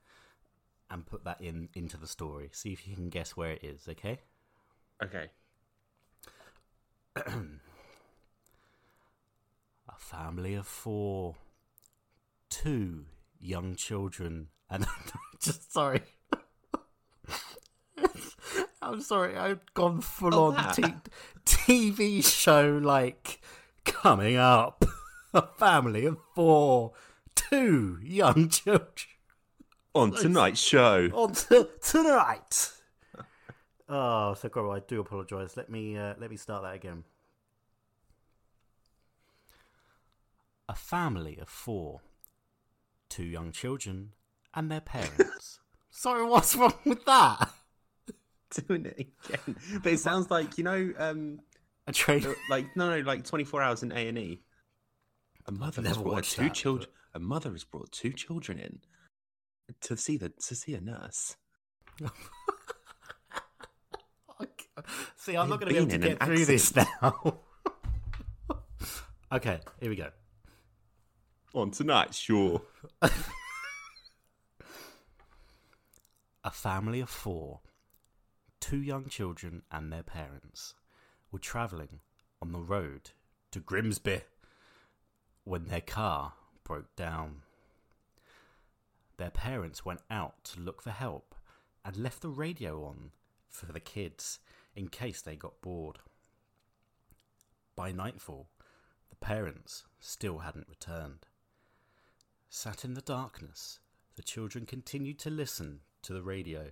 and 0.90 1.07
put 1.07 1.23
that 1.23 1.40
in 1.40 1.68
into 1.73 1.97
the 1.97 2.09
story. 2.09 2.51
See 2.53 2.73
if 2.73 2.88
you 2.88 2.97
can 2.97 3.09
guess 3.09 3.37
where 3.37 3.53
it 3.53 3.62
is. 3.62 3.87
Okay. 3.88 4.18
Okay. 5.01 5.31
A 7.16 7.23
family 9.97 10.55
of 10.55 10.66
four, 10.66 11.37
two 12.51 13.05
young 13.38 13.77
children, 13.77 14.49
and 14.68 14.85
just 15.40 15.73
sorry. 15.73 16.01
I'm 18.83 19.01
sorry, 19.01 19.37
I've 19.37 19.61
gone 19.75 20.01
full 20.01 20.35
Oh, 20.35 20.53
on 20.53 20.75
t- 20.75 20.83
TV 21.44 22.25
show 22.25 22.81
like 22.83 23.40
coming 23.85 24.35
up. 24.35 24.85
A 25.35 25.42
family 25.57 26.05
of 26.07 26.18
four, 26.35 26.94
two 27.50 27.98
young 28.02 28.48
children. 28.48 28.90
On 29.94 30.11
tonight's 30.11 30.61
show. 30.61 31.09
On 31.14 31.33
to 31.33 31.68
tonight. 31.80 32.72
Oh, 33.88 34.35
Sakura, 34.35 34.70
I 34.70 34.80
do 34.80 35.00
apologise. 35.00 35.57
Let 35.57 35.70
me 35.70 35.96
uh, 35.96 36.14
let 36.18 36.30
me 36.30 36.37
start 36.37 36.62
that 36.62 36.74
again. 36.74 37.04
A 40.68 40.74
family 40.74 41.38
of 41.40 41.48
four, 41.48 42.00
two 43.09 43.24
young 43.24 43.52
children, 43.52 44.11
and 44.54 44.70
their 44.70 44.80
parents. 44.80 45.61
Sorry, 45.90 46.24
what's 46.24 46.57
wrong 46.57 46.74
with 46.85 47.04
that? 47.04 47.50
Doing 48.66 48.87
it 48.87 49.09
again. 49.26 49.57
But 49.83 49.92
it 49.92 49.98
sounds 50.00 50.30
like, 50.30 50.59
you 50.59 50.64
know, 50.64 50.92
um, 50.98 51.40
A 51.87 51.92
train. 51.92 52.26
like, 52.50 52.66
no, 52.76 52.90
no, 52.90 53.00
like 53.07 53.24
24 53.24 53.62
hours 53.62 53.83
in 53.83 53.92
A&E. 53.92 54.40
A 55.46 55.52
mother 55.52 55.83
never 55.83 56.00
watched 56.00 56.33
two 56.37 56.48
children. 56.50 56.88
A 57.14 57.20
mother 57.20 57.53
has 57.53 57.64
brought 57.64 57.92
two 57.92 58.12
children 58.12 58.59
in 58.59 58.81
to 59.83 59.96
see 59.96 60.16
the 60.16 60.31
to 60.31 60.55
see 60.55 60.74
a 60.74 60.81
nurse. 60.81 61.37
See, 65.16 65.37
I'm 65.37 65.48
not 65.48 65.61
going 65.61 65.72
to 65.72 65.74
be 65.74 65.81
able 65.81 65.90
to 65.90 65.98
get 65.98 66.20
an 66.20 66.27
through 66.27 66.44
this 66.44 66.77
now. 66.77 67.38
okay, 69.33 69.61
here 69.81 69.88
we 69.88 69.96
go. 69.96 70.11
On 71.55 71.70
tonight, 71.70 72.14
sure. 72.14 72.61
A 73.00 73.11
family 76.50 77.00
of 77.00 77.09
four, 77.09 77.61
two 78.61 78.83
young 78.83 79.07
children 79.07 79.62
and 79.72 79.90
their 79.90 80.03
parents, 80.03 80.74
were 81.33 81.38
travelling 81.38 82.00
on 82.42 82.53
the 82.53 82.61
road 82.61 83.12
to 83.53 83.61
Grimsby 83.61 84.20
when 85.44 85.68
their 85.68 85.81
car 85.81 86.35
broke 86.64 86.94
down. 86.96 87.42
Their 89.16 89.31
parents 89.31 89.85
went 89.85 90.00
out 90.11 90.42
to 90.44 90.61
look 90.61 90.83
for 90.83 90.90
help 90.90 91.35
and 91.85 91.96
left 91.96 92.22
the 92.22 92.29
radio 92.29 92.85
on 92.85 93.11
for 93.48 93.66
the 93.66 93.81
kids 93.81 94.40
in 94.74 94.88
case 94.88 95.22
they 95.22 95.37
got 95.37 95.61
bored. 95.61 95.98
By 97.77 97.92
nightfall, 97.92 98.48
the 99.11 99.16
parents 99.16 99.85
still 100.00 100.38
hadn't 100.38 100.68
returned. 100.68 101.27
Sat 102.48 102.85
in 102.85 102.94
the 102.94 103.00
darkness, 103.00 103.81
the 104.16 104.22
children 104.22 104.64
continued 104.66 105.18
to 105.20 105.31
listen 105.31 105.81
to 106.03 106.12
the 106.12 106.22
radio. 106.22 106.70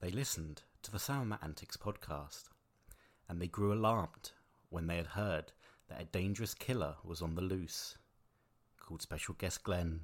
They 0.00 0.10
listened 0.10 0.62
to 0.82 0.90
the 0.90 0.98
Sound 0.98 1.34
Antics 1.42 1.76
podcast, 1.76 2.50
and 3.28 3.40
they 3.40 3.46
grew 3.46 3.72
alarmed 3.72 4.32
when 4.68 4.86
they 4.86 4.96
had 4.96 5.06
heard 5.08 5.52
that 5.88 6.00
a 6.00 6.04
dangerous 6.04 6.54
killer 6.54 6.96
was 7.04 7.22
on 7.22 7.34
the 7.34 7.42
loose, 7.42 7.96
called 8.82 9.02
Special 9.02 9.34
Guest 9.38 9.62
Glenn, 9.62 10.00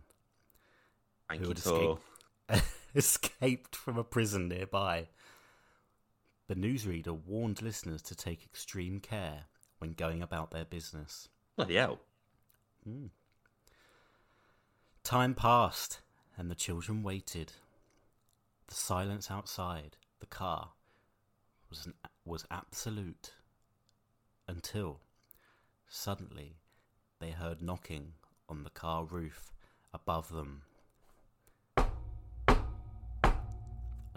Thank 1.28 1.40
who 1.40 1.48
you, 1.48 1.50
had 1.50 1.58
escaped, 1.58 2.74
escaped 2.94 3.76
from 3.76 3.98
a 3.98 4.04
prison 4.04 4.48
nearby. 4.48 5.08
The 6.46 6.54
newsreader 6.54 7.18
warned 7.26 7.60
listeners 7.60 8.00
to 8.02 8.14
take 8.14 8.44
extreme 8.44 9.00
care 9.00 9.44
when 9.78 9.92
going 9.92 10.22
about 10.22 10.50
their 10.50 10.64
business. 10.64 11.28
Bloody 11.56 11.74
hell. 11.74 12.00
Hmm. 12.84 13.06
Time 15.04 15.34
passed, 15.34 16.00
and 16.36 16.50
the 16.50 16.54
children 16.54 17.02
waited. 17.02 17.52
The 18.68 18.74
silence 18.74 19.30
outside 19.30 19.96
the 20.20 20.26
car 20.26 20.70
was 21.68 21.86
an, 21.86 21.94
was 22.24 22.44
absolute 22.50 23.34
until 24.46 25.00
suddenly 25.88 26.56
they 27.20 27.30
heard 27.30 27.62
knocking 27.62 28.12
on 28.48 28.64
the 28.64 28.70
car 28.70 29.04
roof 29.04 29.52
above 29.92 30.28
them. 30.30 30.62
I 31.76 31.84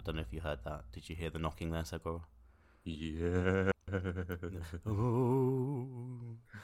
don't 0.04 0.16
know 0.16 0.22
if 0.22 0.32
you 0.32 0.40
heard 0.40 0.58
that. 0.64 0.84
Did 0.92 1.08
you 1.08 1.16
hear 1.16 1.30
the 1.30 1.38
knocking 1.38 1.70
there, 1.70 1.84
Segura? 1.84 2.20
Yeah. 2.84 3.70
Oh, 4.86 5.86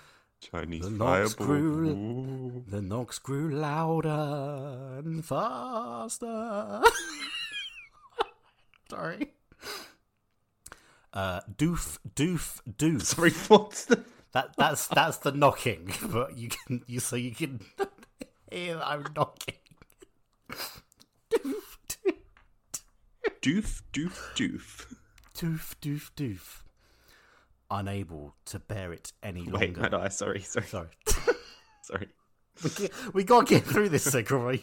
Chinese 0.40 0.84
The 0.84 0.90
knocks 0.90 1.34
fireball. 1.34 1.46
grew- 1.46 2.64
the 2.66 2.82
knocks 2.82 3.18
grew 3.18 3.50
louder 3.54 5.00
and 5.04 5.24
faster. 5.24 6.82
Sorry. 8.90 9.28
Uh, 11.12 11.40
doof, 11.56 11.98
doof, 12.14 12.60
doof. 12.78 13.02
Sorry, 13.02 13.30
what's 13.48 13.84
the. 13.86 14.04
That 14.38 14.54
that's 14.56 14.86
that's 14.86 15.16
the 15.16 15.32
knocking, 15.32 15.92
but 16.12 16.38
you 16.38 16.48
can 16.48 16.82
you 16.86 17.00
so 17.00 17.16
you 17.16 17.32
can 17.34 17.58
hear 18.52 18.76
that 18.76 18.86
I'm 18.86 19.04
knocking. 19.16 19.56
Doof, 21.28 21.76
doof, 21.88 22.22
Doof, 23.42 23.82
doof, 23.92 24.34
doof. 24.36 24.86
doof, 25.34 25.74
doof, 25.82 26.10
doof. 26.16 26.62
Unable 27.68 28.36
to 28.44 28.60
bear 28.60 28.92
it 28.92 29.12
any 29.24 29.40
longer. 29.42 29.58
Wait, 29.58 29.76
no, 29.76 29.88
no, 29.88 30.08
sorry, 30.08 30.42
sorry, 30.42 30.66
Sorry, 30.68 30.86
sorry. 31.82 32.08
we, 32.62 32.88
we 33.12 33.24
gotta 33.24 33.44
get 33.44 33.64
through 33.64 33.88
this, 33.88 34.06
Segway. 34.08 34.62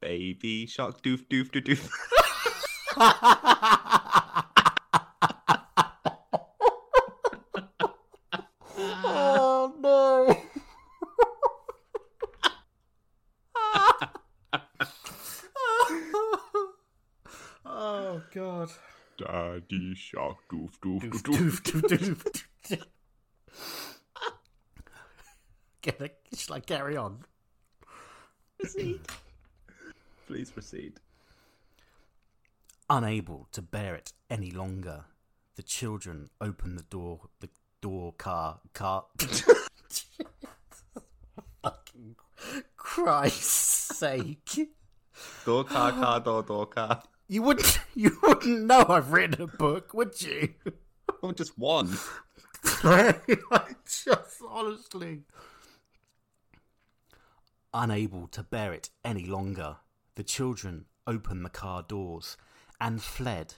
Baby 0.00 0.66
shark, 0.66 1.00
doof, 1.02 1.26
doof, 1.28 1.50
doof, 1.50 1.78
doof. 2.98 3.73
Oh 9.04 9.74
no! 9.80 10.36
oh 17.66 18.22
god! 18.34 18.70
Oh, 19.16 19.58
Daddy 19.60 19.94
shark, 19.94 20.38
doof, 20.52 20.78
doof, 20.82 21.00
Doof, 21.02 21.22
doof, 21.22 21.62
doof. 21.62 21.62
doof, 21.62 21.82
doof, 21.82 22.16
doof, 22.16 22.44
doof. 22.68 22.84
Get 25.82 26.00
a, 26.00 26.10
shall 26.36 26.56
I 26.56 26.60
carry 26.60 26.96
on? 26.96 27.20
Proceed. 28.58 29.00
Please 30.26 30.50
proceed. 30.50 30.94
Unable 32.90 33.46
to 33.52 33.62
bear 33.62 33.94
it 33.94 34.12
any 34.28 34.50
longer, 34.50 35.04
the 35.56 35.62
children 35.62 36.28
opened 36.40 36.76
the 36.78 36.82
door. 36.84 37.20
The 37.40 37.48
door 37.84 38.14
car 38.16 38.60
car. 38.72 39.04
Fucking 41.62 42.16
Christ's 42.78 43.98
sake! 43.98 44.70
Door 45.44 45.64
car, 45.64 45.92
car, 45.92 46.20
door, 46.20 46.42
door 46.42 46.64
car. 46.64 47.02
You 47.28 47.42
wouldn't. 47.42 47.78
You 47.94 48.18
wouldn't 48.22 48.62
know 48.62 48.86
I've 48.88 49.12
written 49.12 49.40
a 49.40 49.46
book, 49.46 49.94
would 49.94 50.20
you? 50.20 50.54
Oh, 51.22 51.30
just 51.30 51.56
one. 51.56 51.96
Just 52.84 54.42
honestly. 54.48 55.20
Unable 57.72 58.26
to 58.28 58.42
bear 58.42 58.72
it 58.72 58.90
any 59.04 59.26
longer, 59.26 59.76
the 60.16 60.24
children 60.24 60.86
opened 61.06 61.44
the 61.44 61.50
car 61.50 61.84
doors 61.86 62.36
and 62.80 63.00
fled 63.00 63.54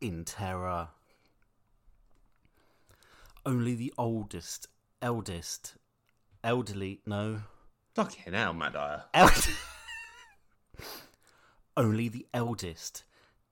in 0.00 0.24
terror. 0.24 0.90
Only 3.44 3.74
the 3.74 3.92
oldest, 3.98 4.68
eldest, 5.00 5.74
elderly, 6.44 7.00
no, 7.06 7.42
Fucking 7.94 8.32
hell, 8.32 8.54
Mad 8.54 8.74
Eye. 8.76 9.02
eld- 9.12 9.48
only 11.76 12.08
the 12.08 12.26
eldest 12.32 13.04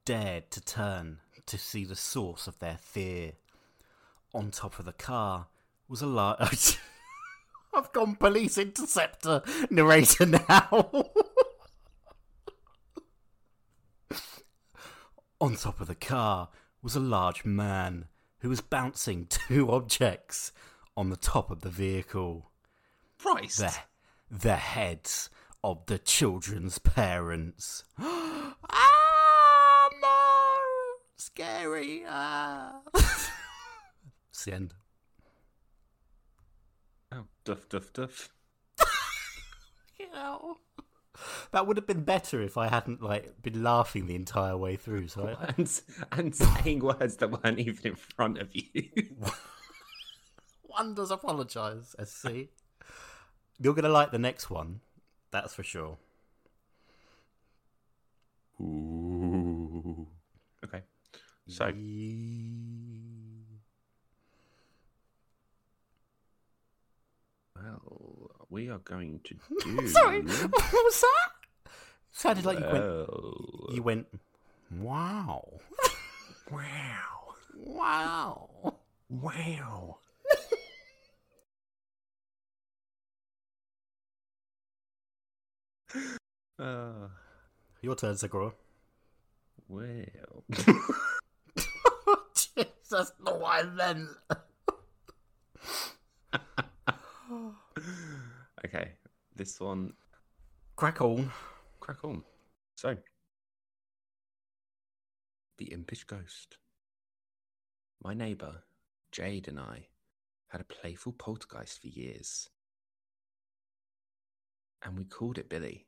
dared 0.05 0.51
to 0.53 0.61
turn 0.63 1.19
to 1.45 1.59
see 1.59 1.85
the 1.85 1.97
source 1.97 2.47
of 2.47 2.59
their 2.59 2.79
fear. 2.79 3.33
On 4.33 4.51
top 4.51 4.79
of 4.79 4.87
the 4.87 4.93
car 4.93 5.49
was 5.89 6.01
a 6.01 6.07
large. 6.07 6.79
I've 7.75 7.93
gone 7.93 8.15
police 8.17 8.57
interceptor 8.57 9.43
narrator 9.71 10.25
now. 10.27 10.41
On 15.41 15.57
top 15.57 15.81
of 15.81 15.87
the 15.89 15.95
car 15.95 16.49
was 16.83 16.95
a 16.97 17.01
large 17.01 17.45
man 17.45 18.07
who 18.41 18.49
was 18.49 18.61
bouncing 18.61 19.27
two 19.29 19.71
objects 19.71 20.53
on 20.97 21.11
the 21.11 21.17
top 21.17 21.51
of 21.51 21.61
the 21.61 21.71
vehicle. 21.71 22.51
Christ. 23.19 23.59
The, 23.59 23.75
the 24.31 24.57
heads 24.57 25.31
of 25.63 25.87
the 25.87 25.99
children's 25.99 26.79
parents. 26.79 27.85
ah, 27.99 29.89
no! 30.01 30.59
Scary. 31.17 32.03
Ah. 32.09 32.81
it's 32.95 34.45
the 34.45 34.55
end. 34.55 34.75
Oh, 37.13 37.25
duff, 37.45 37.69
duff, 37.69 37.93
duff. 37.93 38.31
You 39.99 40.11
know. 40.15 40.57
That 41.53 41.67
would 41.67 41.77
have 41.77 41.87
been 41.87 42.05
better 42.05 42.43
if 42.43 42.57
I 42.57 42.69
hadn't 42.69 43.03
like 43.03 43.43
been 43.43 43.63
laughing 43.63 44.07
the 44.07 44.15
entire 44.15 44.57
way 44.57 44.77
through. 44.77 45.09
So 45.09 45.37
I, 45.41 45.55
And, 45.59 45.81
and 46.13 46.35
saying 46.35 46.81
words 46.81 47.17
that 47.17 47.31
weren't 47.31 47.59
even 47.59 47.87
in 47.93 47.95
front 47.97 48.39
of 48.39 48.49
you. 48.53 48.89
one 50.63 50.95
does 50.95 51.11
apologise. 51.11 51.95
SC. 52.03 52.49
You're 53.59 53.75
gonna 53.75 53.89
like 53.91 54.11
the 54.11 54.19
next 54.19 54.49
one, 54.51 54.81
that's 55.31 55.55
for 55.55 55.63
sure. 55.63 55.99
Ooh. 58.61 60.07
Okay. 60.65 60.83
So, 61.47 61.73
well, 67.57 68.00
we 68.51 68.69
are 68.69 68.79
going 68.79 69.21
to 69.25 69.35
do. 69.65 69.89
Sorry, 69.89 70.21
what 70.23 70.73
was 70.73 71.01
that? 71.01 71.73
Sounded 72.13 72.45
like 72.45 72.59
you 72.59 72.67
went. 72.67 73.75
You 73.75 73.83
went. 73.83 74.07
Wow. 74.79 75.61
wow. 76.51 77.35
Wow. 77.57 78.75
Wow. 79.09 79.99
uh, 86.59 87.09
Your 87.83 87.95
turn, 87.97 88.17
Sakura. 88.17 88.53
well. 89.69 90.45
Jesus, 92.35 93.13
no, 93.25 93.35
why 93.37 93.63
then? 93.63 94.09
Okay, 98.65 98.93
this 99.35 99.61
one, 99.61 99.93
Crack 100.77 101.01
on. 101.03 101.31
crack 101.81 102.05
on. 102.05 102.23
So, 102.77 102.97
the 105.59 105.73
impish 105.73 106.05
ghost. 106.05 106.57
My 108.03 108.15
neighbour, 108.15 108.63
Jade, 109.13 109.47
and 109.49 109.61
I 109.61 109.89
had 110.49 110.63
a 110.63 110.65
playful 110.65 111.13
poltergeist 111.13 111.83
for 111.83 111.89
years. 111.89 112.49
And 114.83 114.97
we 114.97 115.05
called 115.05 115.37
it 115.37 115.51
Billy. 115.51 115.87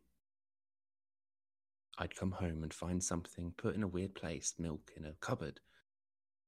I'd 1.99 2.15
come 2.15 2.33
home 2.33 2.63
and 2.63 2.73
find 2.75 3.03
something 3.03 3.55
put 3.57 3.75
in 3.75 3.83
a 3.83 3.89
weird 3.89 4.15
place 4.15 4.55
milk 4.59 4.91
in 4.97 5.07
a 5.07 5.15
cupboard, 5.21 5.61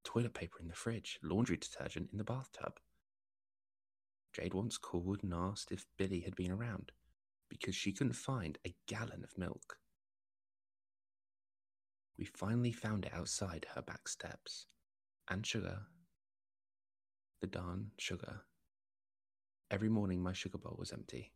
toilet 0.05 0.35
paper 0.35 0.59
in 0.61 0.69
the 0.69 0.75
fridge, 0.75 1.19
laundry 1.23 1.57
detergent 1.57 2.11
in 2.13 2.19
the 2.19 2.25
bathtub. 2.25 2.79
Jade 4.35 4.55
once 4.55 4.77
called 4.79 5.23
and 5.23 5.33
asked 5.33 5.71
if 5.71 5.87
Billy 5.97 6.21
had 6.21 6.35
been 6.35 6.51
around 6.51 6.91
because 7.49 7.75
she 7.75 7.93
couldn't 7.93 8.15
find 8.15 8.59
a 8.67 8.75
gallon 8.89 9.23
of 9.23 9.39
milk. 9.39 9.79
We 12.19 12.25
finally 12.25 12.73
found 12.73 13.05
it 13.05 13.15
outside 13.15 13.67
her 13.75 13.83
back 13.83 14.09
steps. 14.09 14.67
And 15.29 15.47
sugar. 15.47 15.79
The 17.41 17.47
darn 17.47 17.93
sugar. 17.99 18.43
Every 19.71 19.89
morning 19.89 20.23
my 20.23 20.35
sugar 20.35 20.59
bowl 20.59 20.77
was 20.79 20.93
empty. 20.93 21.33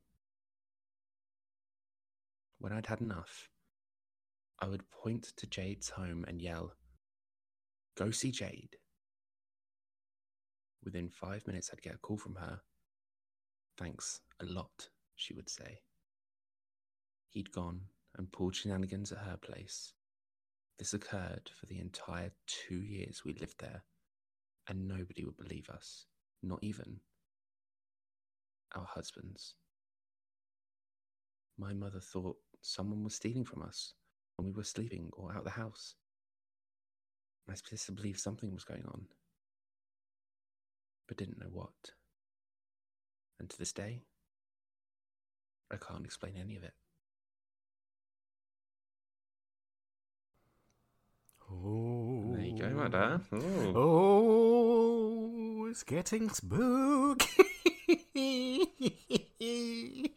When 2.59 2.73
I'd 2.73 2.87
had 2.87 3.01
enough, 3.01 3.49
I 4.61 4.69
would 4.69 4.91
point 4.91 5.33
to 5.37 5.47
Jade's 5.47 5.91
home 5.91 6.25
and 6.29 6.43
yell, 6.43 6.75
Go 7.97 8.11
see 8.11 8.31
Jade. 8.31 8.77
Within 10.85 11.09
five 11.09 11.47
minutes, 11.47 11.71
I'd 11.73 11.83
get 11.83 11.95
a 11.95 11.99
call 11.99 12.19
from 12.19 12.35
her. 12.37 12.61
Thanks 13.79 14.21
a 14.41 14.45
lot, 14.45 14.89
she 15.15 15.35
would 15.35 15.49
say. 15.49 15.79
He'd 17.29 17.53
gone 17.53 17.83
and 18.17 18.33
pulled 18.33 18.57
shenanigans 18.57 19.13
at 19.13 19.19
her 19.19 19.37
place. 19.37 19.93
This 20.79 20.95
occurred 20.95 21.51
for 21.59 21.67
the 21.67 21.79
entire 21.79 22.33
two 22.47 22.83
years 22.83 23.23
we 23.25 23.35
lived 23.35 23.61
there, 23.61 23.85
and 24.69 24.89
nobody 24.89 25.25
would 25.25 25.37
believe 25.37 25.69
us, 25.71 26.07
not 26.43 26.59
even 26.63 26.99
our 28.75 28.85
husbands. 28.85 29.55
My 31.57 31.73
mother 31.73 32.01
thought 32.01 32.37
someone 32.63 33.05
was 33.05 33.15
stealing 33.15 33.45
from 33.45 33.63
us 33.63 33.95
when 34.37 34.47
we 34.47 34.53
were 34.53 34.65
sleeping 34.65 35.11
or 35.13 35.31
out 35.31 35.39
of 35.39 35.45
the 35.45 35.51
house. 35.51 35.95
I 37.49 37.55
supposed 37.55 37.87
to 37.87 37.93
believe 37.93 38.19
something 38.19 38.53
was 38.53 38.65
going 38.65 38.85
on, 38.87 39.07
but 41.07 41.17
didn't 41.17 41.39
know 41.39 41.51
what. 41.51 41.93
And 43.39 43.49
to 43.51 43.59
this 43.59 43.73
day, 43.73 44.03
I 45.71 45.77
can't 45.77 46.05
explain 46.05 46.35
any 46.37 46.57
of 46.57 46.63
it. 46.65 46.75
Oh, 51.51 52.33
There 52.35 52.45
you 52.45 52.59
go, 52.59 52.69
Mada. 52.71 53.21
Oh. 53.33 53.73
Oh, 55.61 55.67
it's 55.71 55.83
getting 55.83 56.29
spooky. 56.31 57.45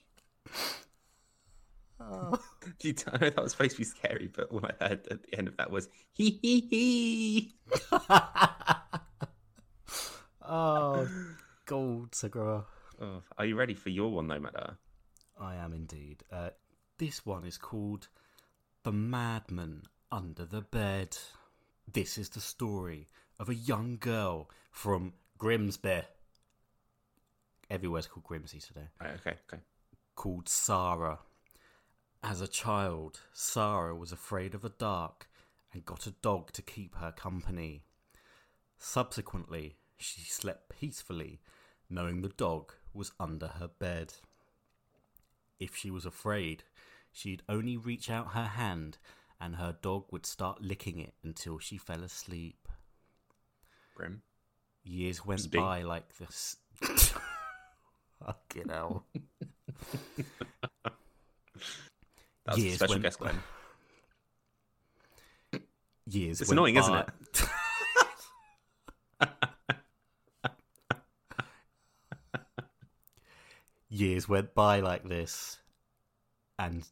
oh. 2.00 2.40
You- 2.82 2.96
I 3.08 3.18
know 3.18 3.30
that 3.30 3.44
was 3.44 3.52
supposed 3.52 3.72
to 3.74 3.78
be 3.78 3.84
scary, 3.84 4.28
but 4.34 4.50
all 4.52 4.66
I 4.66 4.72
heard 4.88 5.08
at 5.12 5.22
the 5.24 5.38
end 5.38 5.48
of 5.48 5.56
that 5.58 5.70
was 5.72 5.88
hee 6.14 6.40
hee 6.42 6.62
hee. 6.70 7.54
oh, 10.42 11.08
gold, 11.66 12.16
Segura. 12.16 12.66
Oh, 13.02 13.24
are 13.36 13.46
you 13.46 13.56
ready 13.56 13.74
for 13.74 13.90
your 13.90 14.12
one 14.12 14.28
though, 14.28 14.38
Mada? 14.38 14.78
I 15.40 15.56
am 15.56 15.74
indeed. 15.74 16.24
Uh, 16.32 16.52
this 17.00 17.26
one 17.26 17.46
is 17.46 17.58
called 17.58 18.10
The 18.84 18.92
Madman 18.92 19.84
Under 20.12 20.46
the 20.46 20.62
Bed. 20.62 21.18
This 21.92 22.20
is 22.20 22.30
the 22.30 22.40
story 22.40 23.08
of 23.40 23.50
a 23.50 23.56
young 23.56 23.98
girl 24.00 24.52
from 24.70 25.14
Grimsby. 25.40 26.02
Everywhere's 27.72 28.06
called 28.06 28.26
Grimsby 28.26 28.60
today. 28.60 28.90
Right, 29.02 29.16
okay, 29.16 29.38
okay. 29.52 29.64
Called 30.14 30.48
Sarah. 30.48 31.18
As 32.22 32.40
a 32.40 32.48
child, 32.48 33.22
Sarah 33.34 33.96
was 33.96 34.12
afraid 34.12 34.54
of 34.54 34.62
the 34.62 34.70
dark 34.70 35.28
and 35.74 35.84
got 35.86 36.06
a 36.06 36.12
dog 36.12 36.52
to 36.52 36.62
keep 36.62 36.98
her 36.98 37.12
company. 37.12 37.82
Subsequently, 38.78 39.78
she 39.98 40.22
slept 40.22 40.70
peacefully, 40.80 41.40
knowing 41.90 42.22
the 42.22 42.30
dog 42.30 42.74
was 42.94 43.12
under 43.20 43.48
her 43.48 43.68
bed. 43.68 44.14
If 45.60 45.76
she 45.76 45.92
was 45.92 46.06
afraid, 46.06 46.64
she'd 47.12 47.44
only 47.48 47.78
reach 47.78 48.10
out 48.10 48.34
her 48.34 48.46
hand 48.46 48.98
and 49.40 49.56
her 49.56 49.76
dog 49.82 50.06
would 50.12 50.26
start 50.26 50.62
licking 50.62 51.00
it 51.00 51.14
until 51.24 51.58
she 51.60 51.78
fell 51.78 52.04
asleep. 52.04 52.68
Grim. 53.96 54.22
Years 54.84 55.26
went 55.26 55.42
Speak. 55.42 55.60
by 55.60 55.82
like 55.82 56.18
this. 56.18 56.58
Fucking 58.26 58.70
hell. 58.70 59.06
That 62.46 62.56
was 62.56 62.58
a 62.58 62.62
Years 62.62 62.76
special 62.76 62.94
went 62.96 63.04
guest, 63.04 63.20
Glenn. 63.20 63.44
Years 66.08 66.42
It's 66.42 66.52
annoying, 66.52 66.76
isn't 66.76 66.94
it? 66.94 67.10
Years 73.94 74.30
went 74.30 74.56
by 74.56 74.80
like 74.80 75.04
this, 75.04 75.60
and 76.58 76.88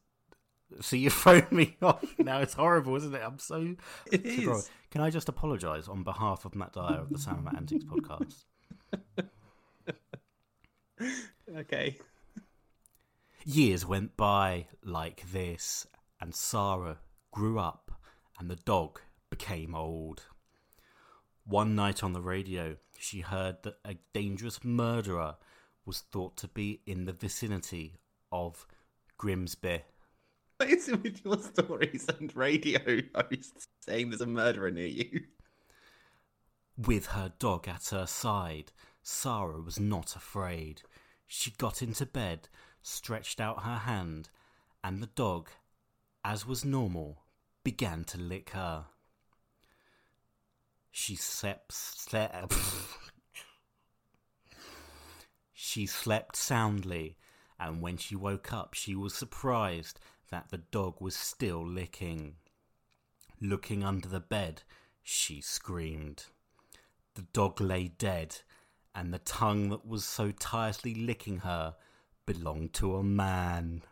so 0.81 0.97
you 0.97 1.09
thrown 1.21 1.47
me 1.49 1.77
off. 1.81 2.03
Now 2.19 2.39
it's 2.39 2.55
horrible, 2.55 2.95
isn't 2.97 3.15
it? 3.15 3.21
I'm 3.23 3.39
so. 3.39 3.75
It 4.11 4.43
so. 4.43 4.61
Can 4.91 4.99
I 4.99 5.09
just 5.09 5.29
apologise 5.29 5.87
on 5.87 6.03
behalf 6.03 6.43
of 6.43 6.55
Matt 6.55 6.73
Dyer 6.73 6.99
of 6.99 7.09
the 7.09 7.17
Sam 7.17 7.35
and 7.35 7.43
Matt 7.45 7.55
Antics 7.55 7.85
podcast? 7.85 8.43
Okay. 11.57 11.97
Years 13.45 13.85
went 13.85 14.15
by 14.15 14.67
like 14.83 15.23
this, 15.31 15.87
and 16.21 16.35
Sarah 16.35 16.97
grew 17.31 17.57
up, 17.57 17.91
and 18.37 18.51
the 18.51 18.57
dog 18.57 18.99
became 19.29 19.73
old. 19.73 20.25
One 21.45 21.73
night 21.73 22.03
on 22.03 22.13
the 22.13 22.21
radio, 22.21 22.75
she 22.99 23.21
heard 23.21 23.63
that 23.63 23.77
a 23.83 23.95
dangerous 24.13 24.63
murderer 24.63 25.37
was 25.89 26.03
thought 26.11 26.37
to 26.37 26.47
be 26.47 26.81
in 26.85 27.05
the 27.05 27.11
vicinity 27.11 27.95
of 28.31 28.67
Grimsby. 29.17 29.81
What 30.57 30.69
is 30.69 30.87
it 30.87 31.01
with 31.01 31.25
your 31.25 31.41
stories 31.41 32.05
and 32.19 32.35
radio 32.35 33.01
hosts 33.15 33.67
saying 33.83 34.11
there's 34.11 34.21
a 34.21 34.27
murderer 34.27 34.69
near 34.69 34.85
you? 34.85 35.21
With 36.77 37.07
her 37.07 37.33
dog 37.39 37.67
at 37.67 37.87
her 37.87 38.05
side, 38.05 38.71
Sarah 39.01 39.61
was 39.61 39.79
not 39.79 40.15
afraid. 40.15 40.83
She 41.25 41.55
got 41.57 41.81
into 41.81 42.05
bed, 42.05 42.49
stretched 42.83 43.41
out 43.41 43.63
her 43.63 43.77
hand, 43.77 44.29
and 44.83 45.01
the 45.01 45.09
dog, 45.15 45.49
as 46.23 46.45
was 46.45 46.63
normal, 46.63 47.23
began 47.63 48.03
to 48.03 48.19
lick 48.19 48.51
her. 48.51 48.85
She 50.91 51.15
slept. 51.15 51.73
slept 51.73 52.53
she 55.61 55.85
slept 55.85 56.37
soundly, 56.37 57.17
and 57.59 57.81
when 57.81 57.97
she 57.97 58.15
woke 58.15 58.53
up, 58.53 58.73
she 58.73 58.95
was 58.95 59.13
surprised 59.13 59.99
that 60.31 60.49
the 60.51 60.59
dog 60.59 61.01
was 61.01 61.17
still 61.17 61.67
licking. 61.67 62.35
Looking 63.41 63.83
under 63.83 64.07
the 64.07 64.21
bed, 64.21 64.63
she 65.03 65.41
screamed. 65.41 66.27
The 67.15 67.23
dog 67.33 67.59
lay 67.59 67.89
dead, 67.89 68.37
and 68.95 69.13
the 69.13 69.19
tongue 69.19 69.67
that 69.67 69.85
was 69.85 70.05
so 70.05 70.31
tirelessly 70.31 70.95
licking 70.95 71.39
her 71.39 71.75
belonged 72.25 72.71
to 72.75 72.95
a 72.95 73.03
man. 73.03 73.83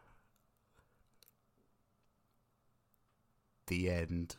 The 3.67 3.89
end. 3.89 4.37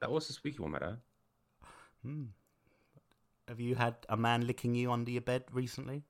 That 0.00 0.12
was 0.12 0.30
a 0.30 0.34
spooky 0.34 0.60
one, 0.60 0.70
Mada. 0.70 1.00
Have 3.48 3.60
you 3.60 3.74
had 3.74 3.94
a 4.08 4.16
man 4.16 4.46
licking 4.46 4.74
you 4.74 4.92
under 4.92 5.10
your 5.10 5.22
bed 5.22 5.44
recently? 5.52 6.04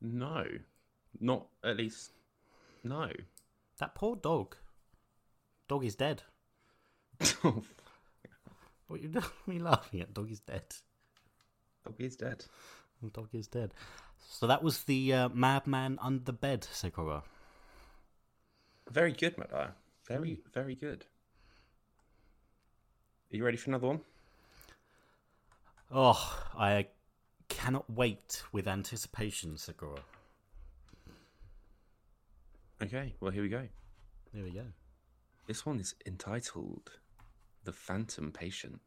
No. 0.00 0.44
Not 1.20 1.46
at 1.62 1.76
least. 1.76 2.10
No. 2.82 3.08
That 3.78 3.94
poor 3.94 4.16
dog. 4.16 4.56
Dog 5.68 5.84
is 5.84 5.94
dead. 5.94 6.22
What 8.86 9.00
are 9.00 9.02
you, 9.02 9.12
are 9.16 9.64
laughing 9.64 10.02
at? 10.02 10.12
Dog 10.12 10.30
is 10.30 10.40
dead. 10.40 10.62
Dog 11.84 11.94
is 11.98 12.16
dead. 12.16 12.44
Dog 13.12 13.28
is 13.32 13.48
dead. 13.48 13.72
So 14.28 14.46
that 14.46 14.62
was 14.62 14.84
the 14.84 15.12
uh, 15.12 15.28
madman 15.30 15.98
under 16.02 16.22
the 16.22 16.32
bed, 16.32 16.62
Sekora. 16.72 17.22
Very 18.90 19.12
good, 19.12 19.38
Mada. 19.38 19.74
Very, 20.06 20.40
very 20.52 20.74
good. 20.74 21.06
Are 23.32 23.36
you 23.36 23.44
ready 23.44 23.56
for 23.56 23.70
another 23.70 23.86
one? 23.86 24.00
Oh, 25.96 26.44
I 26.58 26.88
cannot 27.48 27.88
wait 27.88 28.42
with 28.50 28.66
anticipation, 28.66 29.56
Sakura. 29.56 30.00
Okay, 32.82 33.14
well, 33.20 33.30
here 33.30 33.44
we 33.44 33.48
go. 33.48 33.68
There 34.32 34.42
we 34.42 34.50
go. 34.50 34.64
This 35.46 35.64
one 35.64 35.78
is 35.78 35.94
entitled 36.04 36.90
The 37.62 37.72
Phantom 37.72 38.32
Patient. 38.32 38.80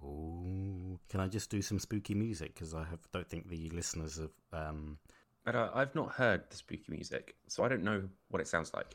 Oh, 0.00 1.00
can 1.08 1.18
I 1.18 1.26
just 1.26 1.50
do 1.50 1.60
some 1.60 1.80
spooky 1.80 2.14
music? 2.14 2.54
Because 2.54 2.72
I 2.72 2.84
have, 2.84 3.00
don't 3.12 3.28
think 3.28 3.48
the 3.48 3.68
listeners 3.70 4.18
have. 4.18 4.30
Um, 4.52 4.98
But 5.44 5.56
uh, 5.56 5.70
I've 5.74 5.96
not 5.96 6.12
heard 6.12 6.42
the 6.50 6.56
spooky 6.56 6.84
music, 6.88 7.34
so 7.48 7.64
I 7.64 7.68
don't 7.68 7.82
know 7.82 8.08
what 8.28 8.40
it 8.40 8.46
sounds 8.46 8.72
like. 8.74 8.94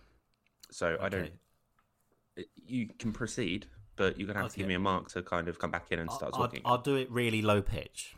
So 0.72 0.98
I 1.02 1.10
don't. 1.10 1.32
You 2.66 2.88
can 3.00 3.12
proceed, 3.12 3.68
but 4.00 4.18
you're 4.18 4.26
gonna 4.26 4.40
have 4.40 4.52
to 4.54 4.58
give 4.58 4.68
me 4.68 4.74
a 4.76 4.80
mark 4.80 5.10
to 5.10 5.22
kind 5.22 5.50
of 5.50 5.60
come 5.60 5.72
back 5.72 5.88
in 5.92 6.00
and 6.00 6.10
start 6.10 6.32
I'll, 6.34 6.40
talking. 6.40 6.62
I'll 6.64 6.78
do 6.78 6.96
it 6.96 7.12
really 7.12 7.42
low 7.42 7.62
pitch. 7.62 8.16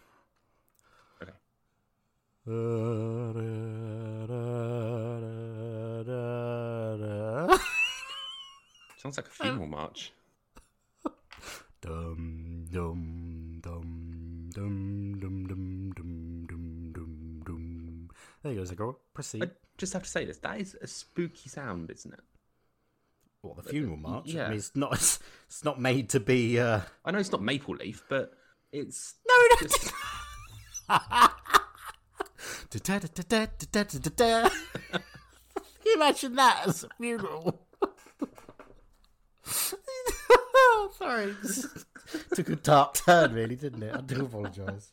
Okay. 1.22 1.32
Sounds 8.98 9.18
like 9.18 9.26
a 9.26 9.32
funeral 9.32 9.66
march. 9.66 10.14
Dum 11.82 12.68
dum 12.72 13.60
dum 13.64 14.52
dum 14.54 15.18
dum 15.20 15.48
dum 15.48 15.94
dum 15.96 16.46
dum 16.48 16.92
dum 16.94 17.42
dum. 17.44 18.10
There 18.44 18.54
you 18.54 18.60
go, 18.60 18.66
Zigor. 18.72 18.96
Proceed. 19.16 19.44
I 19.44 19.50
just 19.80 19.94
have 19.94 20.04
to 20.04 20.10
say 20.10 20.26
this. 20.26 20.38
That 20.38 20.62
is 20.62 20.78
a 20.80 20.86
spooky 20.86 21.50
sound, 21.50 21.90
isn't 21.90 22.14
it? 22.14 22.20
What 23.42 23.64
the 23.64 23.70
funeral 23.70 23.98
march? 23.98 24.30
I 24.30 24.32
yeah. 24.38 24.50
mean, 24.50 24.58
it's 24.58 24.76
not. 24.76 24.94
It's, 24.96 25.20
it's 25.48 25.64
not 25.66 25.80
made 25.82 26.10
to 26.10 26.20
be. 26.20 26.60
Uh... 26.60 26.82
I 27.04 27.12
know 27.12 27.20
it's 27.20 27.32
not 27.32 27.42
maple 27.42 27.76
leaf, 27.76 28.04
but 28.10 28.34
it's 28.72 29.16
No, 29.28 29.36
no. 29.36 29.68
just 29.68 29.92
you 35.86 35.96
imagine 35.96 36.36
that 36.36 36.64
as 36.68 36.84
a 36.84 36.90
funeral? 36.98 37.68
Sorry, 40.98 41.36
this 41.42 41.86
took 42.34 42.50
a 42.50 42.56
dark 42.56 42.94
turn, 42.94 43.34
really, 43.34 43.56
didn't 43.56 43.84
it? 43.84 43.96
I 43.96 44.02
do 44.02 44.26
apologise. 44.26 44.92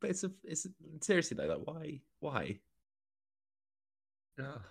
but 0.00 0.10
it's 0.10 0.24
a 0.24 0.30
it's 0.44 0.66
a, 0.66 0.70
seriously 1.00 1.36
though. 1.36 1.46
Like 1.46 1.60
why 1.64 2.00
why? 2.20 2.58
Ugh. 4.40 4.62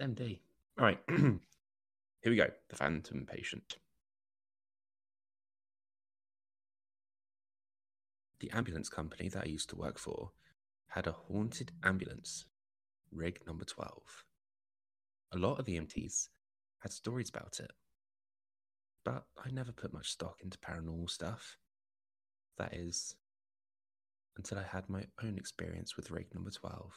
MD. 0.00 0.40
All 0.78 0.84
right. 0.84 1.00
Here 1.08 1.40
we 2.24 2.36
go. 2.36 2.46
The 2.70 2.76
Phantom 2.76 3.26
Patient. 3.26 3.78
The 8.38 8.50
ambulance 8.52 8.88
company 8.88 9.28
that 9.28 9.42
I 9.42 9.48
used 9.48 9.70
to 9.70 9.76
work 9.76 9.98
for 9.98 10.30
had 10.86 11.08
a 11.08 11.12
haunted 11.12 11.72
ambulance, 11.82 12.44
rig 13.10 13.40
number 13.44 13.64
12. 13.64 14.24
A 15.32 15.38
lot 15.38 15.58
of 15.58 15.64
the 15.64 15.76
EMTs 15.76 16.28
had 16.78 16.92
stories 16.92 17.28
about 17.28 17.58
it, 17.58 17.72
but 19.04 19.24
I 19.44 19.50
never 19.50 19.72
put 19.72 19.92
much 19.92 20.10
stock 20.10 20.36
into 20.44 20.58
paranormal 20.58 21.10
stuff. 21.10 21.56
That 22.56 22.72
is, 22.72 23.16
until 24.36 24.58
I 24.58 24.62
had 24.62 24.88
my 24.88 25.06
own 25.24 25.38
experience 25.38 25.96
with 25.96 26.12
rig 26.12 26.32
number 26.32 26.50
12. 26.50 26.92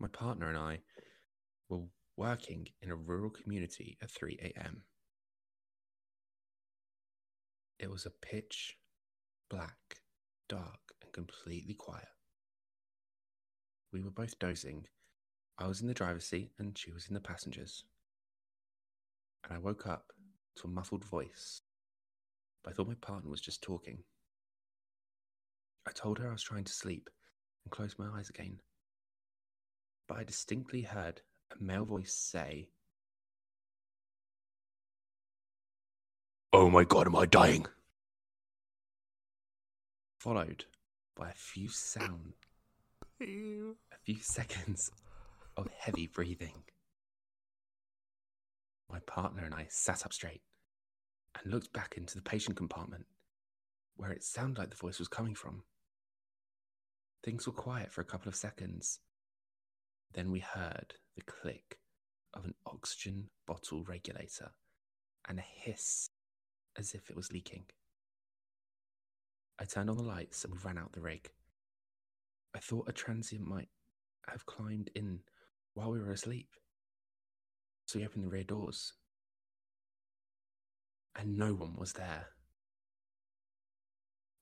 My 0.00 0.08
partner 0.08 0.48
and 0.48 0.56
I 0.56 0.80
were 1.68 1.82
working 2.16 2.66
in 2.80 2.90
a 2.90 2.96
rural 2.96 3.30
community 3.30 3.98
at 4.02 4.10
3 4.10 4.38
a.m. 4.42 4.82
It 7.78 7.90
was 7.90 8.06
a 8.06 8.10
pitch 8.10 8.76
black, 9.50 9.96
dark, 10.48 10.94
and 11.02 11.12
completely 11.12 11.74
quiet. 11.74 12.08
We 13.92 14.02
were 14.02 14.10
both 14.10 14.38
dozing. 14.38 14.86
I 15.58 15.66
was 15.66 15.82
in 15.82 15.88
the 15.88 15.94
driver's 15.94 16.24
seat 16.24 16.52
and 16.58 16.78
she 16.78 16.92
was 16.92 17.08
in 17.08 17.14
the 17.14 17.20
passenger's. 17.20 17.84
And 19.44 19.52
I 19.52 19.58
woke 19.58 19.86
up 19.86 20.12
to 20.56 20.68
a 20.68 20.70
muffled 20.70 21.04
voice. 21.04 21.60
But 22.62 22.70
I 22.70 22.74
thought 22.74 22.88
my 22.88 22.94
partner 22.94 23.28
was 23.28 23.40
just 23.40 23.62
talking. 23.62 23.98
I 25.86 25.92
told 25.92 26.18
her 26.18 26.28
I 26.28 26.32
was 26.32 26.42
trying 26.42 26.64
to 26.64 26.72
sleep 26.72 27.10
and 27.64 27.72
closed 27.72 27.98
my 27.98 28.06
eyes 28.16 28.30
again. 28.30 28.60
But 30.10 30.18
I 30.18 30.24
distinctly 30.24 30.82
heard 30.82 31.20
a 31.52 31.62
male 31.62 31.84
voice 31.84 32.12
say, 32.12 32.70
Oh 36.52 36.68
my 36.68 36.82
god, 36.82 37.06
am 37.06 37.14
I 37.14 37.26
dying? 37.26 37.66
Followed 40.18 40.64
by 41.14 41.30
a 41.30 41.34
few 41.34 41.68
sound, 41.68 42.32
a 43.20 43.98
few 44.04 44.18
seconds 44.20 44.90
of 45.56 45.68
heavy 45.78 46.08
breathing. 46.08 46.64
My 48.90 48.98
partner 49.06 49.44
and 49.44 49.54
I 49.54 49.68
sat 49.68 50.04
up 50.04 50.12
straight 50.12 50.42
and 51.40 51.52
looked 51.52 51.72
back 51.72 51.94
into 51.96 52.16
the 52.16 52.22
patient 52.22 52.56
compartment 52.56 53.06
where 53.94 54.10
it 54.10 54.24
sounded 54.24 54.58
like 54.58 54.70
the 54.70 54.76
voice 54.76 54.98
was 54.98 55.06
coming 55.06 55.36
from. 55.36 55.62
Things 57.22 57.46
were 57.46 57.52
quiet 57.52 57.92
for 57.92 58.00
a 58.00 58.04
couple 58.04 58.28
of 58.28 58.34
seconds. 58.34 58.98
Then 60.12 60.30
we 60.30 60.40
heard 60.40 60.94
the 61.14 61.22
click 61.22 61.78
of 62.34 62.44
an 62.44 62.54
oxygen 62.66 63.28
bottle 63.46 63.84
regulator 63.84 64.52
and 65.28 65.38
a 65.38 65.42
hiss 65.42 66.10
as 66.76 66.94
if 66.94 67.10
it 67.10 67.16
was 67.16 67.32
leaking. 67.32 67.64
I 69.58 69.64
turned 69.64 69.90
on 69.90 69.96
the 69.96 70.02
lights 70.02 70.44
and 70.44 70.52
we 70.52 70.58
ran 70.64 70.78
out 70.78 70.92
the 70.92 71.00
rig. 71.00 71.30
I 72.54 72.58
thought 72.58 72.88
a 72.88 72.92
transient 72.92 73.46
might 73.46 73.68
have 74.28 74.46
climbed 74.46 74.90
in 74.94 75.20
while 75.74 75.90
we 75.90 76.00
were 76.00 76.12
asleep. 76.12 76.48
So 77.86 77.98
we 77.98 78.04
opened 78.04 78.24
the 78.24 78.28
rear 78.28 78.44
doors. 78.44 78.94
And 81.16 81.36
no 81.36 81.52
one 81.54 81.76
was 81.76 81.92
there. 81.92 82.28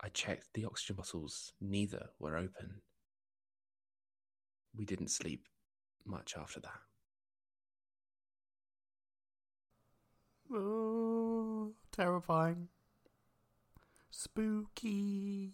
I 0.01 0.09
checked 0.11 0.49
the 0.55 0.65
oxygen 0.65 0.97
bottles, 0.97 1.53
neither 1.61 2.11
were 2.21 2.37
open. 2.37 2.83
We 4.77 4.85
didn't 4.85 5.11
sleep 5.11 5.49
much 6.09 6.35
after 6.37 6.61
that. 6.61 6.81
Oh, 10.53 11.73
terrifying. 11.93 12.69
Spooky. 14.11 15.53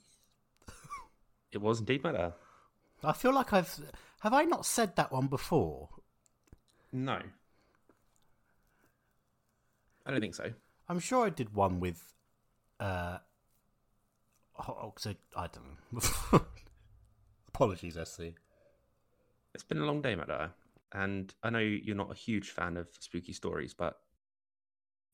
It 1.52 1.60
was 1.60 1.80
indeed 1.80 2.02
matter. 2.02 2.32
I 3.02 3.12
feel 3.12 3.32
like 3.32 3.52
I've. 3.52 3.78
Have 4.20 4.32
I 4.32 4.42
not 4.44 4.66
said 4.66 4.96
that 4.96 5.12
one 5.12 5.26
before? 5.28 5.88
No. 6.92 7.20
I 10.06 10.10
don't 10.10 10.20
think 10.20 10.34
so. 10.34 10.50
I'm 10.88 10.98
sure 10.98 11.26
I 11.26 11.30
did 11.30 11.54
one 11.54 11.80
with. 11.80 12.02
Uh. 12.80 13.18
hot 14.54 14.78
Oxide. 14.80 15.18
I 15.36 15.46
don't 15.46 16.32
know. 16.32 16.40
Apologies, 17.48 17.96
SC. 18.04 18.20
It's 19.54 19.62
been 19.62 19.78
a 19.78 19.86
long 19.86 20.02
day, 20.02 20.16
Matt. 20.16 20.50
And 20.92 21.32
I 21.42 21.50
know 21.50 21.60
you're 21.60 21.96
not 21.96 22.10
a 22.10 22.14
huge 22.14 22.50
fan 22.50 22.76
of 22.76 22.88
spooky 22.98 23.32
stories, 23.32 23.72
but 23.72 23.98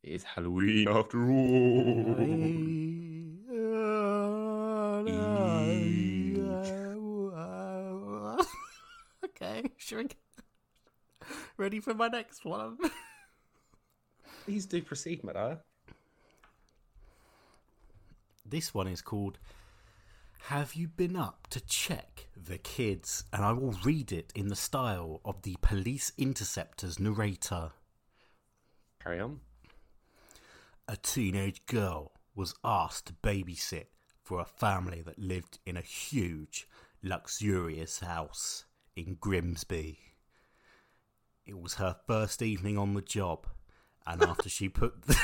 it 0.03 0.11
is 0.11 0.25
Halloween 0.25 0.89
after 0.89 1.31
all. 1.31 2.17
okay, 9.25 9.63
sure. 9.77 10.05
Ready 11.59 11.81
for 11.81 11.93
my 11.93 12.09
next 12.09 12.45
one? 12.47 12.79
Please 14.45 14.65
do 14.65 14.81
proceed, 14.83 15.23
Matt. 15.23 15.63
This 18.47 18.73
one 18.73 18.89
is 18.89 19.03
called 19.03 19.39
Have 20.45 20.75
You 20.75 20.89
Been 20.89 21.15
Up 21.15 21.47
to 21.51 21.61
Check 21.61 22.27
the 22.37 22.59
Kids? 22.59 23.23
And 23.33 23.45
I 23.45 23.53
will 23.53 23.75
read 23.85 24.11
it 24.11 24.33
in 24.35 24.49
the 24.49 24.57
style 24.57 25.21
of 25.25 25.43
the 25.43 25.57
Police 25.63 26.13
Interceptor's 26.19 26.99
narrator. 26.99 27.71
Carry 29.01 29.21
on. 29.21 29.41
A 30.89 30.97
teenage 30.97 31.65
girl 31.67 32.13
was 32.35 32.55
asked 32.65 33.07
to 33.07 33.13
babysit 33.13 33.87
for 34.25 34.41
a 34.41 34.45
family 34.45 35.03
that 35.03 35.21
lived 35.21 35.61
in 35.65 35.77
a 35.77 35.83
huge, 35.83 36.67
luxurious 37.03 38.01
house 38.01 38.65
in 38.97 39.19
Grimsby. 39.21 39.99
It 41.47 41.61
was 41.61 41.75
her 41.75 41.97
first 42.09 42.43
evening 42.43 42.77
on 42.77 42.95
the 42.95 43.03
job, 43.03 43.47
and 44.05 44.23
after 44.25 44.49
she 44.49 44.69
put 44.69 45.01
the. 45.07 45.17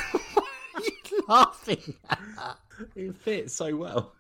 you 0.79 1.25
laughing 1.27 1.95
at? 2.09 2.59
It 2.95 3.17
fits 3.17 3.55
so 3.55 3.75
well. 3.75 4.13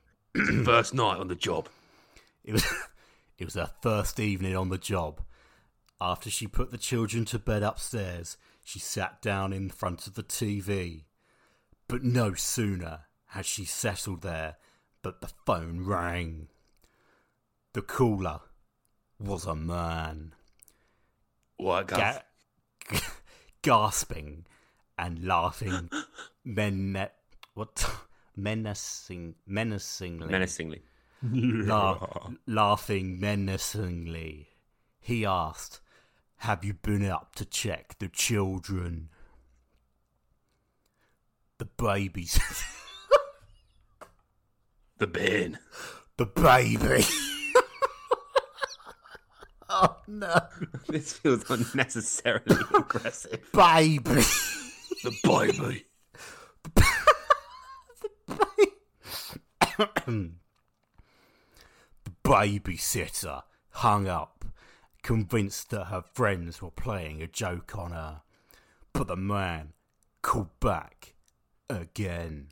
First 0.64 0.94
night 0.94 1.18
on 1.18 1.28
the 1.28 1.34
job. 1.34 1.68
It 2.44 2.52
was 2.52 2.64
it 3.38 3.44
was 3.44 3.54
her 3.54 3.70
first 3.82 4.20
evening 4.20 4.56
on 4.56 4.68
the 4.68 4.78
job. 4.78 5.20
After 6.00 6.30
she 6.30 6.46
put 6.46 6.70
the 6.70 6.78
children 6.78 7.24
to 7.26 7.38
bed 7.38 7.62
upstairs, 7.62 8.36
she 8.64 8.78
sat 8.78 9.22
down 9.22 9.52
in 9.52 9.70
front 9.70 10.06
of 10.06 10.14
the 10.14 10.22
TV. 10.22 11.04
But 11.88 12.02
no 12.02 12.34
sooner 12.34 13.00
had 13.28 13.46
she 13.46 13.64
settled 13.64 14.22
there 14.22 14.56
but 15.06 15.20
the 15.20 15.30
phone 15.46 15.84
rang. 15.84 16.48
The 17.74 17.82
caller 17.82 18.40
was 19.20 19.44
a 19.44 19.54
man, 19.54 20.34
What, 21.58 21.86
ga- 21.86 22.22
gasping 23.62 24.46
and 24.98 25.24
laughing 25.24 25.90
men 26.44 27.08
what 27.54 27.88
menacing 28.36 29.34
menacingly 29.46 30.28
Menacingly. 30.28 30.82
La- 31.22 32.06
laughing 32.46 33.18
menacingly. 33.18 34.48
He 35.00 35.24
asked, 35.24 35.80
Have 36.38 36.64
you 36.64 36.74
been 36.74 37.04
up 37.06 37.34
to 37.36 37.44
check 37.44 37.98
the 37.98 38.08
children? 38.08 39.08
The 41.58 41.64
babies. 41.64 42.38
The 44.98 45.06
bin. 45.06 45.58
The 46.16 46.24
baby. 46.24 47.04
oh 49.68 49.96
no. 50.06 50.40
this 50.88 51.12
feels 51.12 51.44
unnecessarily 51.50 52.56
aggressive. 52.74 53.46
Baby. 53.52 54.22
The 55.04 55.14
baby. 55.22 55.84
The 59.76 60.30
babysitter 62.24 63.42
hung 63.70 64.08
up, 64.08 64.44
convinced 65.02 65.70
that 65.70 65.86
her 65.86 66.02
friends 66.14 66.62
were 66.62 66.70
playing 66.70 67.22
a 67.22 67.26
joke 67.26 67.76
on 67.76 67.92
her. 67.92 68.22
But 68.92 69.08
the 69.08 69.16
man 69.16 69.72
called 70.22 70.58
back 70.60 71.14
again 71.68 72.48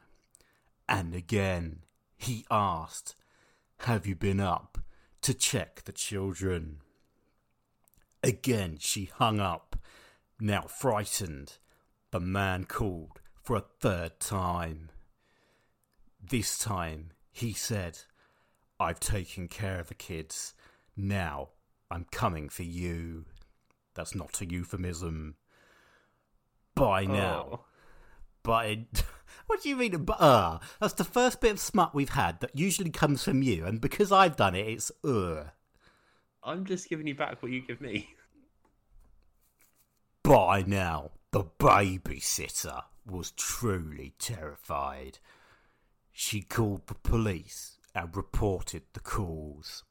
and 0.88 1.14
again. 1.14 1.80
He 2.16 2.44
asked, 2.50 3.14
Have 3.80 4.06
you 4.06 4.14
been 4.14 4.40
up 4.40 4.78
to 5.22 5.34
check 5.34 5.82
the 5.84 5.92
children? 5.92 6.78
Again 8.22 8.78
she 8.78 9.06
hung 9.06 9.40
up, 9.40 9.76
now 10.40 10.62
frightened. 10.62 11.58
The 12.10 12.20
man 12.20 12.64
called 12.64 13.20
for 13.42 13.56
a 13.56 13.64
third 13.80 14.20
time. 14.20 14.90
This 16.26 16.58
time 16.58 17.10
he 17.30 17.52
said, 17.52 17.98
I've 18.80 19.00
taken 19.00 19.48
care 19.48 19.78
of 19.78 19.88
the 19.88 19.94
kids. 19.94 20.54
Now 20.96 21.50
I'm 21.90 22.06
coming 22.10 22.48
for 22.48 22.62
you. 22.62 23.26
That's 23.94 24.14
not 24.14 24.40
a 24.40 24.46
euphemism. 24.46 25.36
By 26.74 27.04
now. 27.04 27.48
Oh. 27.52 27.60
By. 28.42 28.86
What 29.46 29.62
do 29.62 29.68
you 29.68 29.76
mean? 29.76 30.04
But 30.04 30.20
uh, 30.22 30.58
that's 30.80 30.94
the 30.94 31.04
first 31.04 31.42
bit 31.42 31.52
of 31.52 31.60
smut 31.60 31.94
we've 31.94 32.08
had 32.08 32.40
that 32.40 32.58
usually 32.58 32.90
comes 32.90 33.22
from 33.22 33.42
you, 33.42 33.66
and 33.66 33.78
because 33.78 34.10
I've 34.10 34.36
done 34.36 34.54
it, 34.54 34.66
it's 34.66 34.90
uh. 35.04 35.44
I'm 36.42 36.64
just 36.64 36.88
giving 36.88 37.06
you 37.06 37.14
back 37.14 37.42
what 37.42 37.52
you 37.52 37.60
give 37.60 37.80
me. 37.80 38.14
By 40.22 40.64
now, 40.66 41.10
the 41.30 41.44
babysitter 41.44 42.84
was 43.06 43.32
truly 43.32 44.14
terrified. 44.18 45.18
She 46.16 46.42
called 46.42 46.86
the 46.86 46.94
police 46.94 47.76
and 47.92 48.16
reported 48.16 48.82
the 48.92 49.00
calls. 49.00 49.82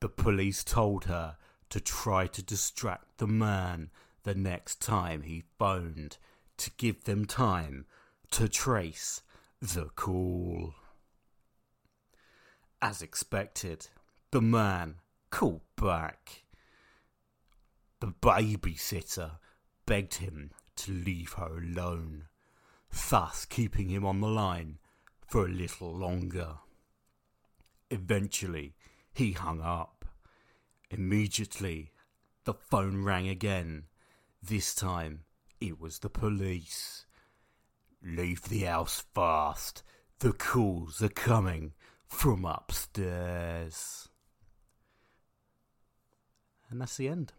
The 0.00 0.10
police 0.10 0.62
told 0.62 1.04
her 1.04 1.38
to 1.70 1.80
try 1.80 2.26
to 2.26 2.42
distract 2.42 3.16
the 3.16 3.26
man 3.26 3.90
the 4.22 4.34
next 4.34 4.82
time 4.82 5.22
he 5.22 5.44
phoned 5.58 6.18
to 6.58 6.70
give 6.76 7.04
them 7.04 7.24
time 7.24 7.86
to 8.32 8.50
trace 8.50 9.22
the 9.62 9.86
call. 9.96 10.74
As 12.82 13.00
expected, 13.00 13.88
the 14.32 14.42
man 14.42 14.96
called 15.30 15.62
back. 15.74 16.44
The 18.00 18.08
babysitter 18.08 19.38
begged 19.86 20.16
him 20.16 20.50
to 20.76 20.92
leave 20.92 21.32
her 21.34 21.58
alone, 21.58 22.28
thus 23.08 23.46
keeping 23.46 23.88
him 23.88 24.04
on 24.04 24.20
the 24.20 24.28
line 24.28 24.78
for 25.30 25.46
a 25.46 25.48
little 25.48 25.94
longer. 25.94 26.56
Eventually, 27.88 28.74
he 29.14 29.30
hung 29.30 29.60
up. 29.60 30.04
Immediately, 30.90 31.92
the 32.44 32.54
phone 32.54 33.04
rang 33.04 33.28
again. 33.28 33.84
This 34.42 34.74
time, 34.74 35.20
it 35.60 35.80
was 35.80 36.00
the 36.00 36.10
police. 36.10 37.06
Leave 38.02 38.42
the 38.48 38.62
house 38.62 39.04
fast. 39.14 39.84
The 40.18 40.32
calls 40.32 41.00
are 41.00 41.08
coming 41.08 41.74
from 42.08 42.44
upstairs. 42.44 44.08
And 46.70 46.80
that's 46.80 46.96
the 46.96 47.06
end. 47.06 47.32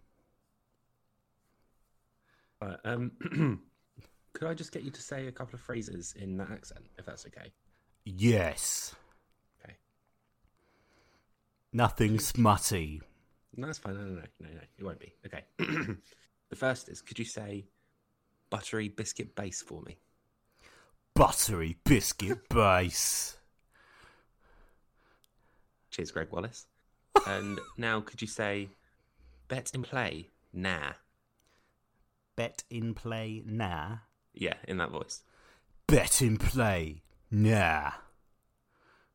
Um, 2.85 3.11
could 4.33 4.47
I 4.47 4.53
just 4.53 4.71
get 4.71 4.83
you 4.83 4.91
to 4.91 5.01
say 5.01 5.27
a 5.27 5.31
couple 5.31 5.55
of 5.55 5.61
phrases 5.61 6.13
in 6.17 6.37
that 6.37 6.51
accent, 6.51 6.85
if 6.97 7.05
that's 7.05 7.25
okay? 7.25 7.51
Yes. 8.05 8.95
Okay. 9.63 9.75
Nothing 11.73 12.19
smutty. 12.19 13.01
No, 13.55 13.67
that's 13.67 13.79
fine. 13.79 13.95
No, 13.95 14.01
no, 14.01 14.09
no, 14.15 14.21
no, 14.39 14.49
no. 14.49 14.61
It 14.77 14.83
won't 14.83 14.99
be. 14.99 15.13
Okay. 15.25 15.43
the 16.49 16.55
first 16.55 16.89
is, 16.89 17.01
could 17.01 17.19
you 17.19 17.25
say 17.25 17.65
buttery 18.49 18.89
biscuit 18.89 19.35
base 19.35 19.61
for 19.61 19.81
me? 19.81 19.97
Buttery 21.13 21.77
biscuit 21.83 22.47
base. 22.49 23.37
Cheers, 25.91 26.11
Greg 26.11 26.29
Wallace. 26.31 26.67
and 27.27 27.59
now, 27.77 27.99
could 27.99 28.21
you 28.21 28.27
say 28.27 28.69
bet 29.47 29.71
in 29.73 29.83
play? 29.83 30.27
Nah. 30.53 30.93
Bet 32.37 32.63
in 32.69 32.93
play, 32.93 33.43
nah. 33.45 33.97
Yeah, 34.33 34.53
in 34.67 34.77
that 34.77 34.91
voice. 34.91 35.21
Bet 35.87 36.21
in 36.21 36.37
play, 36.37 37.01
nah. 37.31 37.91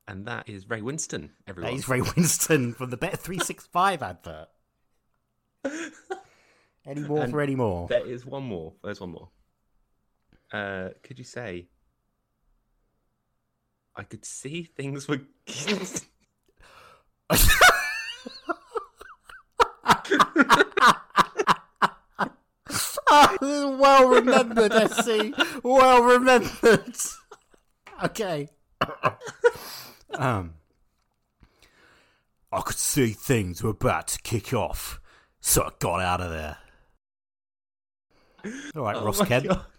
And 0.09 0.27
that 0.27 0.49
is 0.49 0.69
Ray 0.69 0.81
Winstone, 0.81 1.31
everyone. 1.47 1.73
That 1.73 1.79
is 1.79 1.89
Ray 1.89 2.01
Winstone 2.03 2.75
from 2.75 2.91
the 2.91 2.97
Bet 2.97 3.19
Three 3.19 3.39
Six 3.39 3.67
Five 3.67 4.03
advert. 4.03 4.49
Any 6.87 7.01
more 7.01 7.23
And 7.23 7.33
for 7.33 7.41
any 7.41 7.57
more? 7.57 7.89
There 7.89 8.07
is 8.07 8.25
one 8.25 8.45
more. 8.45 8.75
There's 8.85 9.01
one 9.01 9.11
more. 9.11 9.29
Uh, 10.53 10.91
could 11.03 11.19
you 11.19 11.25
say? 11.25 11.67
I 13.97 14.05
could 14.05 14.25
see 14.25 14.63
things 14.63 15.09
were. 15.09 15.23
well 23.41 24.09
remembered, 24.09 24.73
SC. 24.91 25.35
Well 25.65 26.03
remembered. 26.03 26.97
Okay. 28.05 28.49
um, 30.15 30.55
I 32.53 32.61
could 32.61 32.77
see 32.77 33.09
things 33.09 33.63
were 33.63 33.71
about 33.71 34.09
to 34.09 34.19
kick 34.23 34.53
off, 34.53 35.01
so 35.41 35.63
I 35.65 35.71
got 35.79 36.01
out 36.01 36.21
of 36.21 36.31
there. 36.31 36.59
All 38.77 38.83
right, 38.83 38.97
Oh 38.97 39.05
Ross 39.05 39.19
my 39.21 39.27
Kemp. 39.27 39.47
God. 39.47 39.65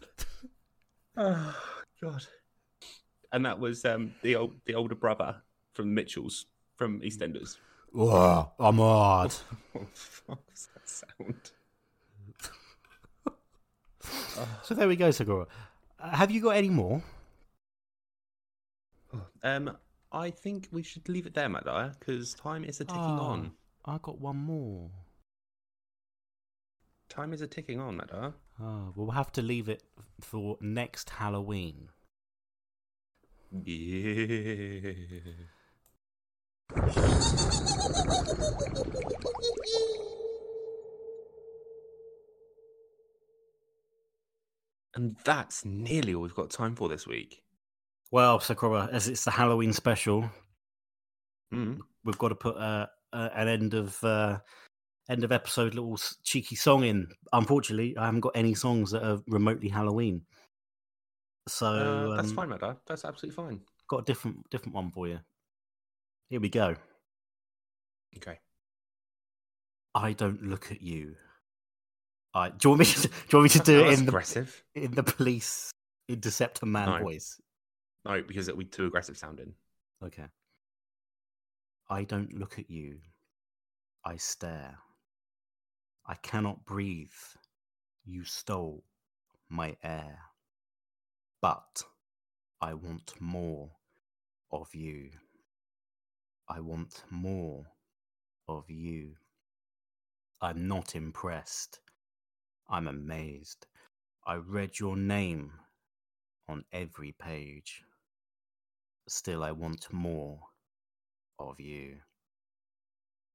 Oh 1.19 1.55
God! 1.99 2.23
And 3.31 3.43
that 3.47 3.59
was 3.59 3.83
um, 3.85 4.13
the 4.21 4.35
old, 4.35 4.53
the 4.67 4.75
older 4.75 4.93
brother 4.93 5.37
from 5.73 5.95
Mitchell's 5.95 6.45
from 6.75 7.01
EastEnders. 7.01 7.57
Whoa, 7.91 8.51
I'm 8.59 8.77
hard. 8.77 9.33
What 9.73 9.87
the 10.27 10.37
was 10.51 10.69
that 10.75 10.87
sound? 10.87 11.51
So 14.61 14.75
there 14.75 14.87
we 14.87 14.95
go, 14.95 15.09
Segura. 15.09 15.47
Uh, 15.99 16.09
have 16.15 16.29
you 16.29 16.39
got 16.39 16.51
any 16.55 16.69
more? 16.69 17.01
Um, 19.47 19.77
I 20.11 20.29
think 20.29 20.67
we 20.71 20.83
should 20.83 21.07
leave 21.07 21.25
it 21.25 21.33
there, 21.33 21.47
Madaya, 21.49 21.97
because 21.99 22.33
time 22.33 22.63
is 22.65 22.81
a 22.81 22.85
ticking 22.85 23.01
Ah, 23.01 23.29
on. 23.31 23.51
I 23.85 23.97
got 24.01 24.19
one 24.19 24.37
more. 24.37 24.89
Time 27.09 27.31
is 27.33 27.41
a 27.41 27.47
ticking 27.47 27.79
on, 27.79 27.97
Madaya. 27.97 28.33
Oh, 28.61 28.91
we'll 28.95 29.11
have 29.11 29.31
to 29.33 29.41
leave 29.41 29.69
it 29.69 29.83
for 30.19 30.57
next 30.59 31.09
Halloween. 31.11 31.89
Yeah. 33.51 34.91
And 44.95 45.15
that's 45.23 45.63
nearly 45.63 46.13
all 46.15 46.23
we've 46.23 46.33
got 46.33 46.49
time 46.49 46.75
for 46.75 46.89
this 46.89 47.05
week. 47.05 47.43
Well, 48.11 48.39
Sakura, 48.39 48.89
as 48.91 49.07
it's 49.07 49.25
the 49.25 49.31
Halloween 49.31 49.73
special, 49.73 50.29
Mm. 51.53 51.79
we've 52.03 52.17
got 52.17 52.29
to 52.29 52.35
put 52.35 52.57
uh, 52.57 52.87
uh, 53.13 53.29
an 53.33 53.47
end 53.47 53.73
of 53.73 54.01
uh, 54.03 54.39
end 55.09 55.23
of 55.23 55.31
episode 55.31 55.73
little 55.75 55.97
cheeky 56.23 56.55
song 56.55 56.83
in. 56.83 57.07
Unfortunately, 57.31 57.95
I 57.97 58.05
haven't 58.05 58.19
got 58.21 58.35
any 58.35 58.53
songs 58.53 58.91
that 58.91 59.03
are 59.05 59.21
remotely 59.27 59.69
Halloween. 59.69 60.25
So 61.47 61.65
Uh, 62.11 62.15
that's 62.17 62.29
um, 62.29 62.35
fine, 62.35 62.49
Madaya. 62.49 62.77
That's 62.85 63.05
absolutely 63.05 63.35
fine. 63.35 63.61
Got 63.87 63.99
a 64.01 64.03
different 64.03 64.49
different 64.49 64.75
one 64.75 64.91
for 64.91 65.07
you. 65.07 65.19
Here 66.29 66.41
we 66.41 66.49
go. 66.49 66.75
Okay. 68.17 68.39
I 69.95 70.11
don't 70.13 70.43
look 70.43 70.69
at 70.71 70.81
you. 70.81 71.15
I 72.33 72.49
do 72.49 72.55
you 72.63 72.69
want 72.71 72.79
me 72.79 72.85
to, 72.85 73.01
do 73.07 73.09
you 73.31 73.37
want 73.39 73.43
me 73.43 73.49
to 73.59 73.59
do 73.65 73.79
it 73.85 73.93
in 73.99 74.05
the 74.05 74.09
aggressive. 74.11 74.63
in 74.75 74.91
the 74.91 75.03
police 75.03 75.71
interceptor 76.09 76.65
man 76.65 76.89
No. 76.89 76.99
voice? 77.05 77.39
No, 78.05 78.21
because 78.21 78.47
it'll 78.47 78.59
be 78.59 78.65
too 78.65 78.85
aggressive 78.85 79.17
sounding. 79.17 79.53
Okay. 80.03 80.25
I 81.89 82.03
don't 82.03 82.33
look 82.33 82.59
at 82.59 82.69
you. 82.69 82.99
I 84.05 84.17
stare. 84.17 84.77
I 86.05 86.15
cannot 86.15 86.65
breathe. 86.65 87.09
You 88.05 88.23
stole 88.23 88.83
my 89.49 89.75
air. 89.83 90.19
But 91.41 91.83
I 92.61 92.73
want 92.73 93.13
more 93.19 93.71
of 94.51 94.73
you. 94.73 95.09
I 96.47 96.61
want 96.61 97.03
more 97.09 97.65
of 98.47 98.69
you. 98.69 99.15
I'm 100.41 100.67
not 100.67 100.95
impressed. 100.95 101.79
I'm 102.69 102.87
amazed. 102.87 103.65
I 104.25 104.35
read 104.35 104.79
your 104.79 104.95
name 104.95 105.51
on 106.47 106.63
every 106.71 107.11
page. 107.11 107.83
Still, 109.07 109.43
I 109.43 109.51
want 109.51 109.87
more 109.91 110.39
of 111.39 111.59
you. 111.59 111.97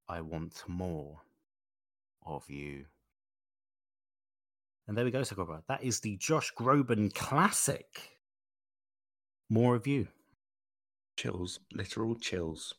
I 0.09 0.21
want 0.21 0.63
more 0.69 1.21
of 2.27 2.49
you. 2.49 2.85
And 4.87 4.97
there 4.97 5.05
we 5.05 5.11
go, 5.11 5.23
Sakura. 5.23 5.63
That 5.69 5.83
is 5.83 6.01
the 6.01 6.17
Josh 6.17 6.53
Groban 6.59 7.15
classic. 7.15 8.19
More 9.49 9.75
of 9.75 9.87
you. 9.87 10.09
Chills, 11.17 11.61
literal 11.73 12.17
chills. 12.17 12.75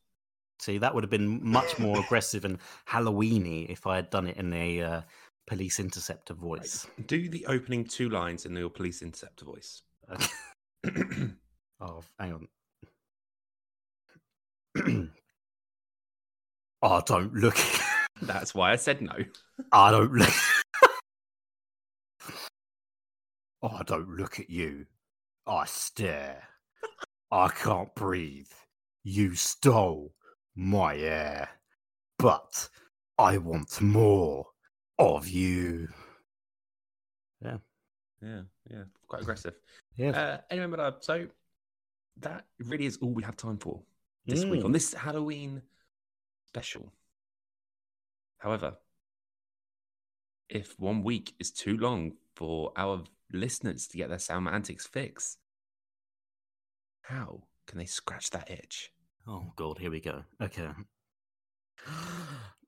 See, 0.59 0.77
that 0.77 0.93
would 0.93 1.03
have 1.03 1.11
been 1.11 1.39
much 1.43 1.79
more 1.79 1.99
aggressive 1.99 2.45
and 2.45 2.59
Halloweeny 2.87 3.69
if 3.69 3.87
I 3.87 3.95
had 3.95 4.09
done 4.09 4.27
it 4.27 4.37
in 4.37 4.53
a 4.53 4.81
uh, 4.81 5.01
police 5.47 5.79
interceptor 5.79 6.33
voice. 6.33 6.85
Do 7.07 7.29
the 7.29 7.45
opening 7.47 7.85
two 7.85 8.09
lines 8.09 8.45
in 8.45 8.55
your 8.55 8.69
police 8.69 9.01
interceptor 9.01 9.45
voice. 9.45 9.81
Okay. 10.11 10.27
oh, 11.81 12.03
hang 12.19 12.33
on. 12.33 12.47
oh, 16.81 17.01
don't 17.05 17.33
look. 17.33 17.57
That's 18.21 18.53
why 18.55 18.71
I 18.71 18.75
said 18.75 19.01
no. 19.01 19.13
I 19.71 19.91
don't 19.91 20.13
look. 20.13 20.33
oh, 23.61 23.75
I 23.79 23.83
don't 23.83 24.09
look 24.09 24.39
at 24.39 24.49
you. 24.49 24.85
I 25.45 25.65
stare. 25.65 26.43
I 27.31 27.49
can't 27.49 27.93
breathe. 27.95 28.51
You 29.03 29.35
stole 29.35 30.13
my 30.55 30.95
air. 30.97 31.49
But 32.19 32.69
I 33.17 33.37
want 33.37 33.81
more 33.81 34.45
of 34.99 35.27
you. 35.27 35.87
Yeah. 37.41 37.57
Yeah, 38.21 38.41
yeah, 38.71 38.83
quite 39.07 39.21
aggressive. 39.21 39.55
Yeah. 39.97 40.11
Uh, 40.11 40.37
anyway, 40.49 40.67
but 40.67 40.79
uh, 40.79 40.91
so 41.01 41.27
that 42.21 42.45
really 42.59 42.85
is 42.85 42.97
all 43.01 43.11
we 43.13 43.23
have 43.23 43.35
time 43.35 43.57
for 43.57 43.81
this 44.25 44.45
week 44.45 44.61
Mm. 44.61 44.65
on 44.65 44.71
this 44.71 44.93
Halloween 44.93 45.61
special. 46.47 46.93
However, 48.37 48.77
if 50.49 50.79
one 50.79 51.03
week 51.03 51.33
is 51.39 51.51
too 51.51 51.77
long 51.77 52.17
for 52.35 52.71
our 52.75 53.03
listeners 53.31 53.87
to 53.87 53.97
get 53.97 54.09
their 54.09 54.19
Sam 54.19 54.37
and 54.37 54.45
Matt 54.45 54.53
antics 54.55 54.85
fix, 54.85 55.37
how 57.01 57.47
can 57.65 57.77
they 57.77 57.85
scratch 57.85 58.29
that 58.31 58.49
itch? 58.49 58.91
Oh 59.27 59.53
god, 59.55 59.77
here 59.79 59.91
we 59.91 59.99
go. 59.99 60.23
Okay. 60.41 60.69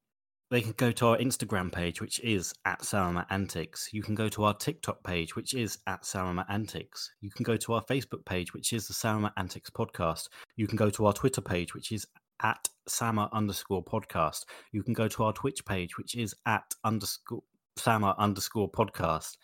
They 0.51 0.61
can 0.61 0.73
go 0.77 0.91
to 0.91 1.07
our 1.07 1.17
Instagram 1.17 1.71
page, 1.71 2.01
which 2.01 2.19
is 2.19 2.53
at 2.65 2.85
Sam 2.85 3.07
and 3.07 3.15
Matt 3.15 3.27
Antics. 3.31 3.89
You 3.91 4.03
can 4.03 4.13
go 4.13 4.29
to 4.29 4.43
our 4.43 4.53
TikTok 4.53 5.03
page, 5.03 5.35
which 5.35 5.55
is 5.55 5.79
at 5.87 6.05
Sam 6.05 6.27
and 6.27 6.35
Matt 6.35 6.45
Antics. 6.49 7.11
You 7.21 7.31
can 7.31 7.43
go 7.43 7.57
to 7.57 7.73
our 7.73 7.83
Facebook 7.83 8.23
page, 8.25 8.53
which 8.53 8.71
is 8.71 8.87
the 8.87 8.93
Sam 8.93 9.15
and 9.15 9.23
Matt 9.23 9.33
Antics 9.37 9.71
Podcast. 9.71 10.29
You 10.55 10.67
can 10.67 10.77
go 10.77 10.91
to 10.91 11.07
our 11.07 11.13
Twitter 11.13 11.41
page, 11.41 11.73
which 11.73 11.91
is 11.91 12.05
at 12.43 12.69
Sama 12.87 13.29
underscore 13.33 13.83
podcast. 13.83 14.45
You 14.71 14.83
can 14.83 14.93
go 14.93 15.07
to 15.07 15.23
our 15.23 15.33
Twitch 15.33 15.65
page, 15.65 15.97
which 15.97 16.15
is 16.15 16.35
at 16.45 16.75
underscore 16.83 17.41
Sama 17.77 18.15
underscore 18.17 18.69
podcast. 18.69 19.37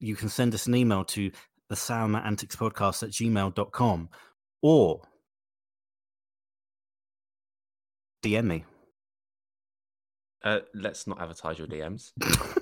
You 0.00 0.16
can 0.16 0.28
send 0.28 0.54
us 0.54 0.66
an 0.66 0.74
email 0.74 1.04
to 1.04 1.30
the 1.68 1.76
Sam 1.76 2.04
and 2.04 2.12
Matt 2.12 2.26
Antics 2.26 2.56
Podcast 2.56 3.02
at 3.02 3.10
gmail.com 3.10 4.08
or 4.62 5.02
DM 8.22 8.44
me. 8.44 8.64
Uh, 10.46 10.60
let's 10.74 11.06
not 11.06 11.20
advertise 11.20 11.58
your 11.58 11.66
DMs. 11.66 12.12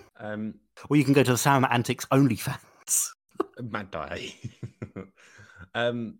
um, 0.19 0.55
Or 0.89 0.97
you 0.97 1.05
can 1.05 1.13
go 1.13 1.23
to 1.23 1.33
the 1.33 1.39
Sam 1.39 1.57
and 1.57 1.63
Matt 1.63 1.73
Antics 1.73 2.07
OnlyFans. 2.07 3.09
Mad 3.61 3.91
die. 3.91 4.33
um, 5.75 6.19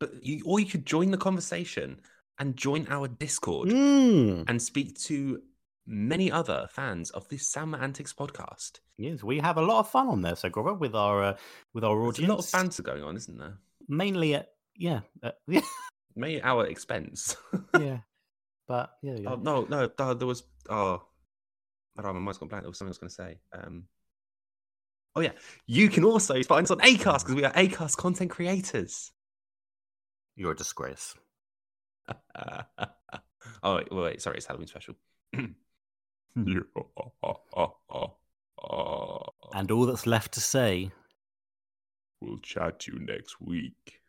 but 0.00 0.12
you, 0.24 0.42
or 0.44 0.58
you 0.60 0.66
could 0.66 0.84
join 0.86 1.10
the 1.10 1.16
conversation 1.18 2.00
and 2.38 2.56
join 2.56 2.86
our 2.90 3.08
Discord 3.08 3.68
Mm. 3.68 4.44
and 4.48 4.60
speak 4.60 4.98
to 5.02 5.40
many 5.86 6.30
other 6.30 6.66
fans 6.72 7.10
of 7.10 7.28
the 7.28 7.38
Sam 7.38 7.62
and 7.64 7.70
Matt 7.72 7.82
Antics 7.82 8.12
podcast. 8.12 8.80
Yes, 8.98 9.22
we 9.22 9.38
have 9.38 9.58
a 9.58 9.62
lot 9.62 9.80
of 9.80 9.88
fun 9.90 10.08
on 10.08 10.22
there, 10.22 10.34
so 10.36 10.48
Grover, 10.48 10.74
with 10.74 10.94
our 10.94 11.22
uh, 11.22 11.36
with 11.74 11.84
our 11.84 11.94
There's 11.96 12.08
audience. 12.18 12.28
a 12.30 12.32
lot 12.34 12.44
of 12.44 12.52
banter 12.52 12.82
going 12.82 13.02
on, 13.04 13.16
isn't 13.16 13.38
there? 13.38 13.58
mainly 13.88 14.34
at 14.34 14.48
yeah, 14.76 15.00
uh, 15.22 15.30
yeah, 15.46 15.60
Maybe 16.16 16.38
at 16.40 16.44
our 16.44 16.66
expense. 16.66 17.36
yeah. 17.78 17.98
But 18.66 18.90
yeah, 19.02 19.16
yeah. 19.20 19.30
oh, 19.30 19.36
no, 19.36 19.64
no, 19.70 19.86
there 20.14 20.26
was. 20.26 20.42
Oh, 20.68 21.02
I 21.98 22.02
don't 22.02 22.12
know, 22.12 22.20
my 22.20 22.24
mind's 22.24 22.38
gone 22.38 22.48
blank. 22.48 22.64
There 22.64 22.70
was 22.70 22.78
something 22.78 22.90
I 22.90 22.96
was 22.96 22.98
going 22.98 23.08
to 23.08 23.14
say. 23.14 23.38
Um, 23.52 23.84
oh, 25.14 25.20
yeah. 25.20 25.32
You 25.66 25.88
can 25.88 26.04
also 26.04 26.42
find 26.42 26.64
us 26.64 26.70
on 26.70 26.78
Acast 26.80 27.20
because 27.20 27.34
we 27.34 27.44
are 27.44 27.52
Acast 27.52 27.96
content 27.96 28.30
creators. 28.30 29.12
you're 30.36 30.52
a 30.52 30.56
disgrace. 30.56 31.14
oh, 32.36 33.74
wait, 33.76 33.90
wait, 33.90 34.02
wait, 34.02 34.22
sorry, 34.22 34.36
it's 34.36 34.46
Halloween 34.46 34.68
special. 34.68 34.94
And 39.54 39.70
all 39.70 39.86
that's 39.86 40.06
left 40.06 40.34
to 40.34 40.40
say 40.40 40.90
We'll 42.20 42.38
chat 42.38 42.80
to 42.80 42.92
you 42.92 42.98
next 42.98 43.40
week. 43.40 44.00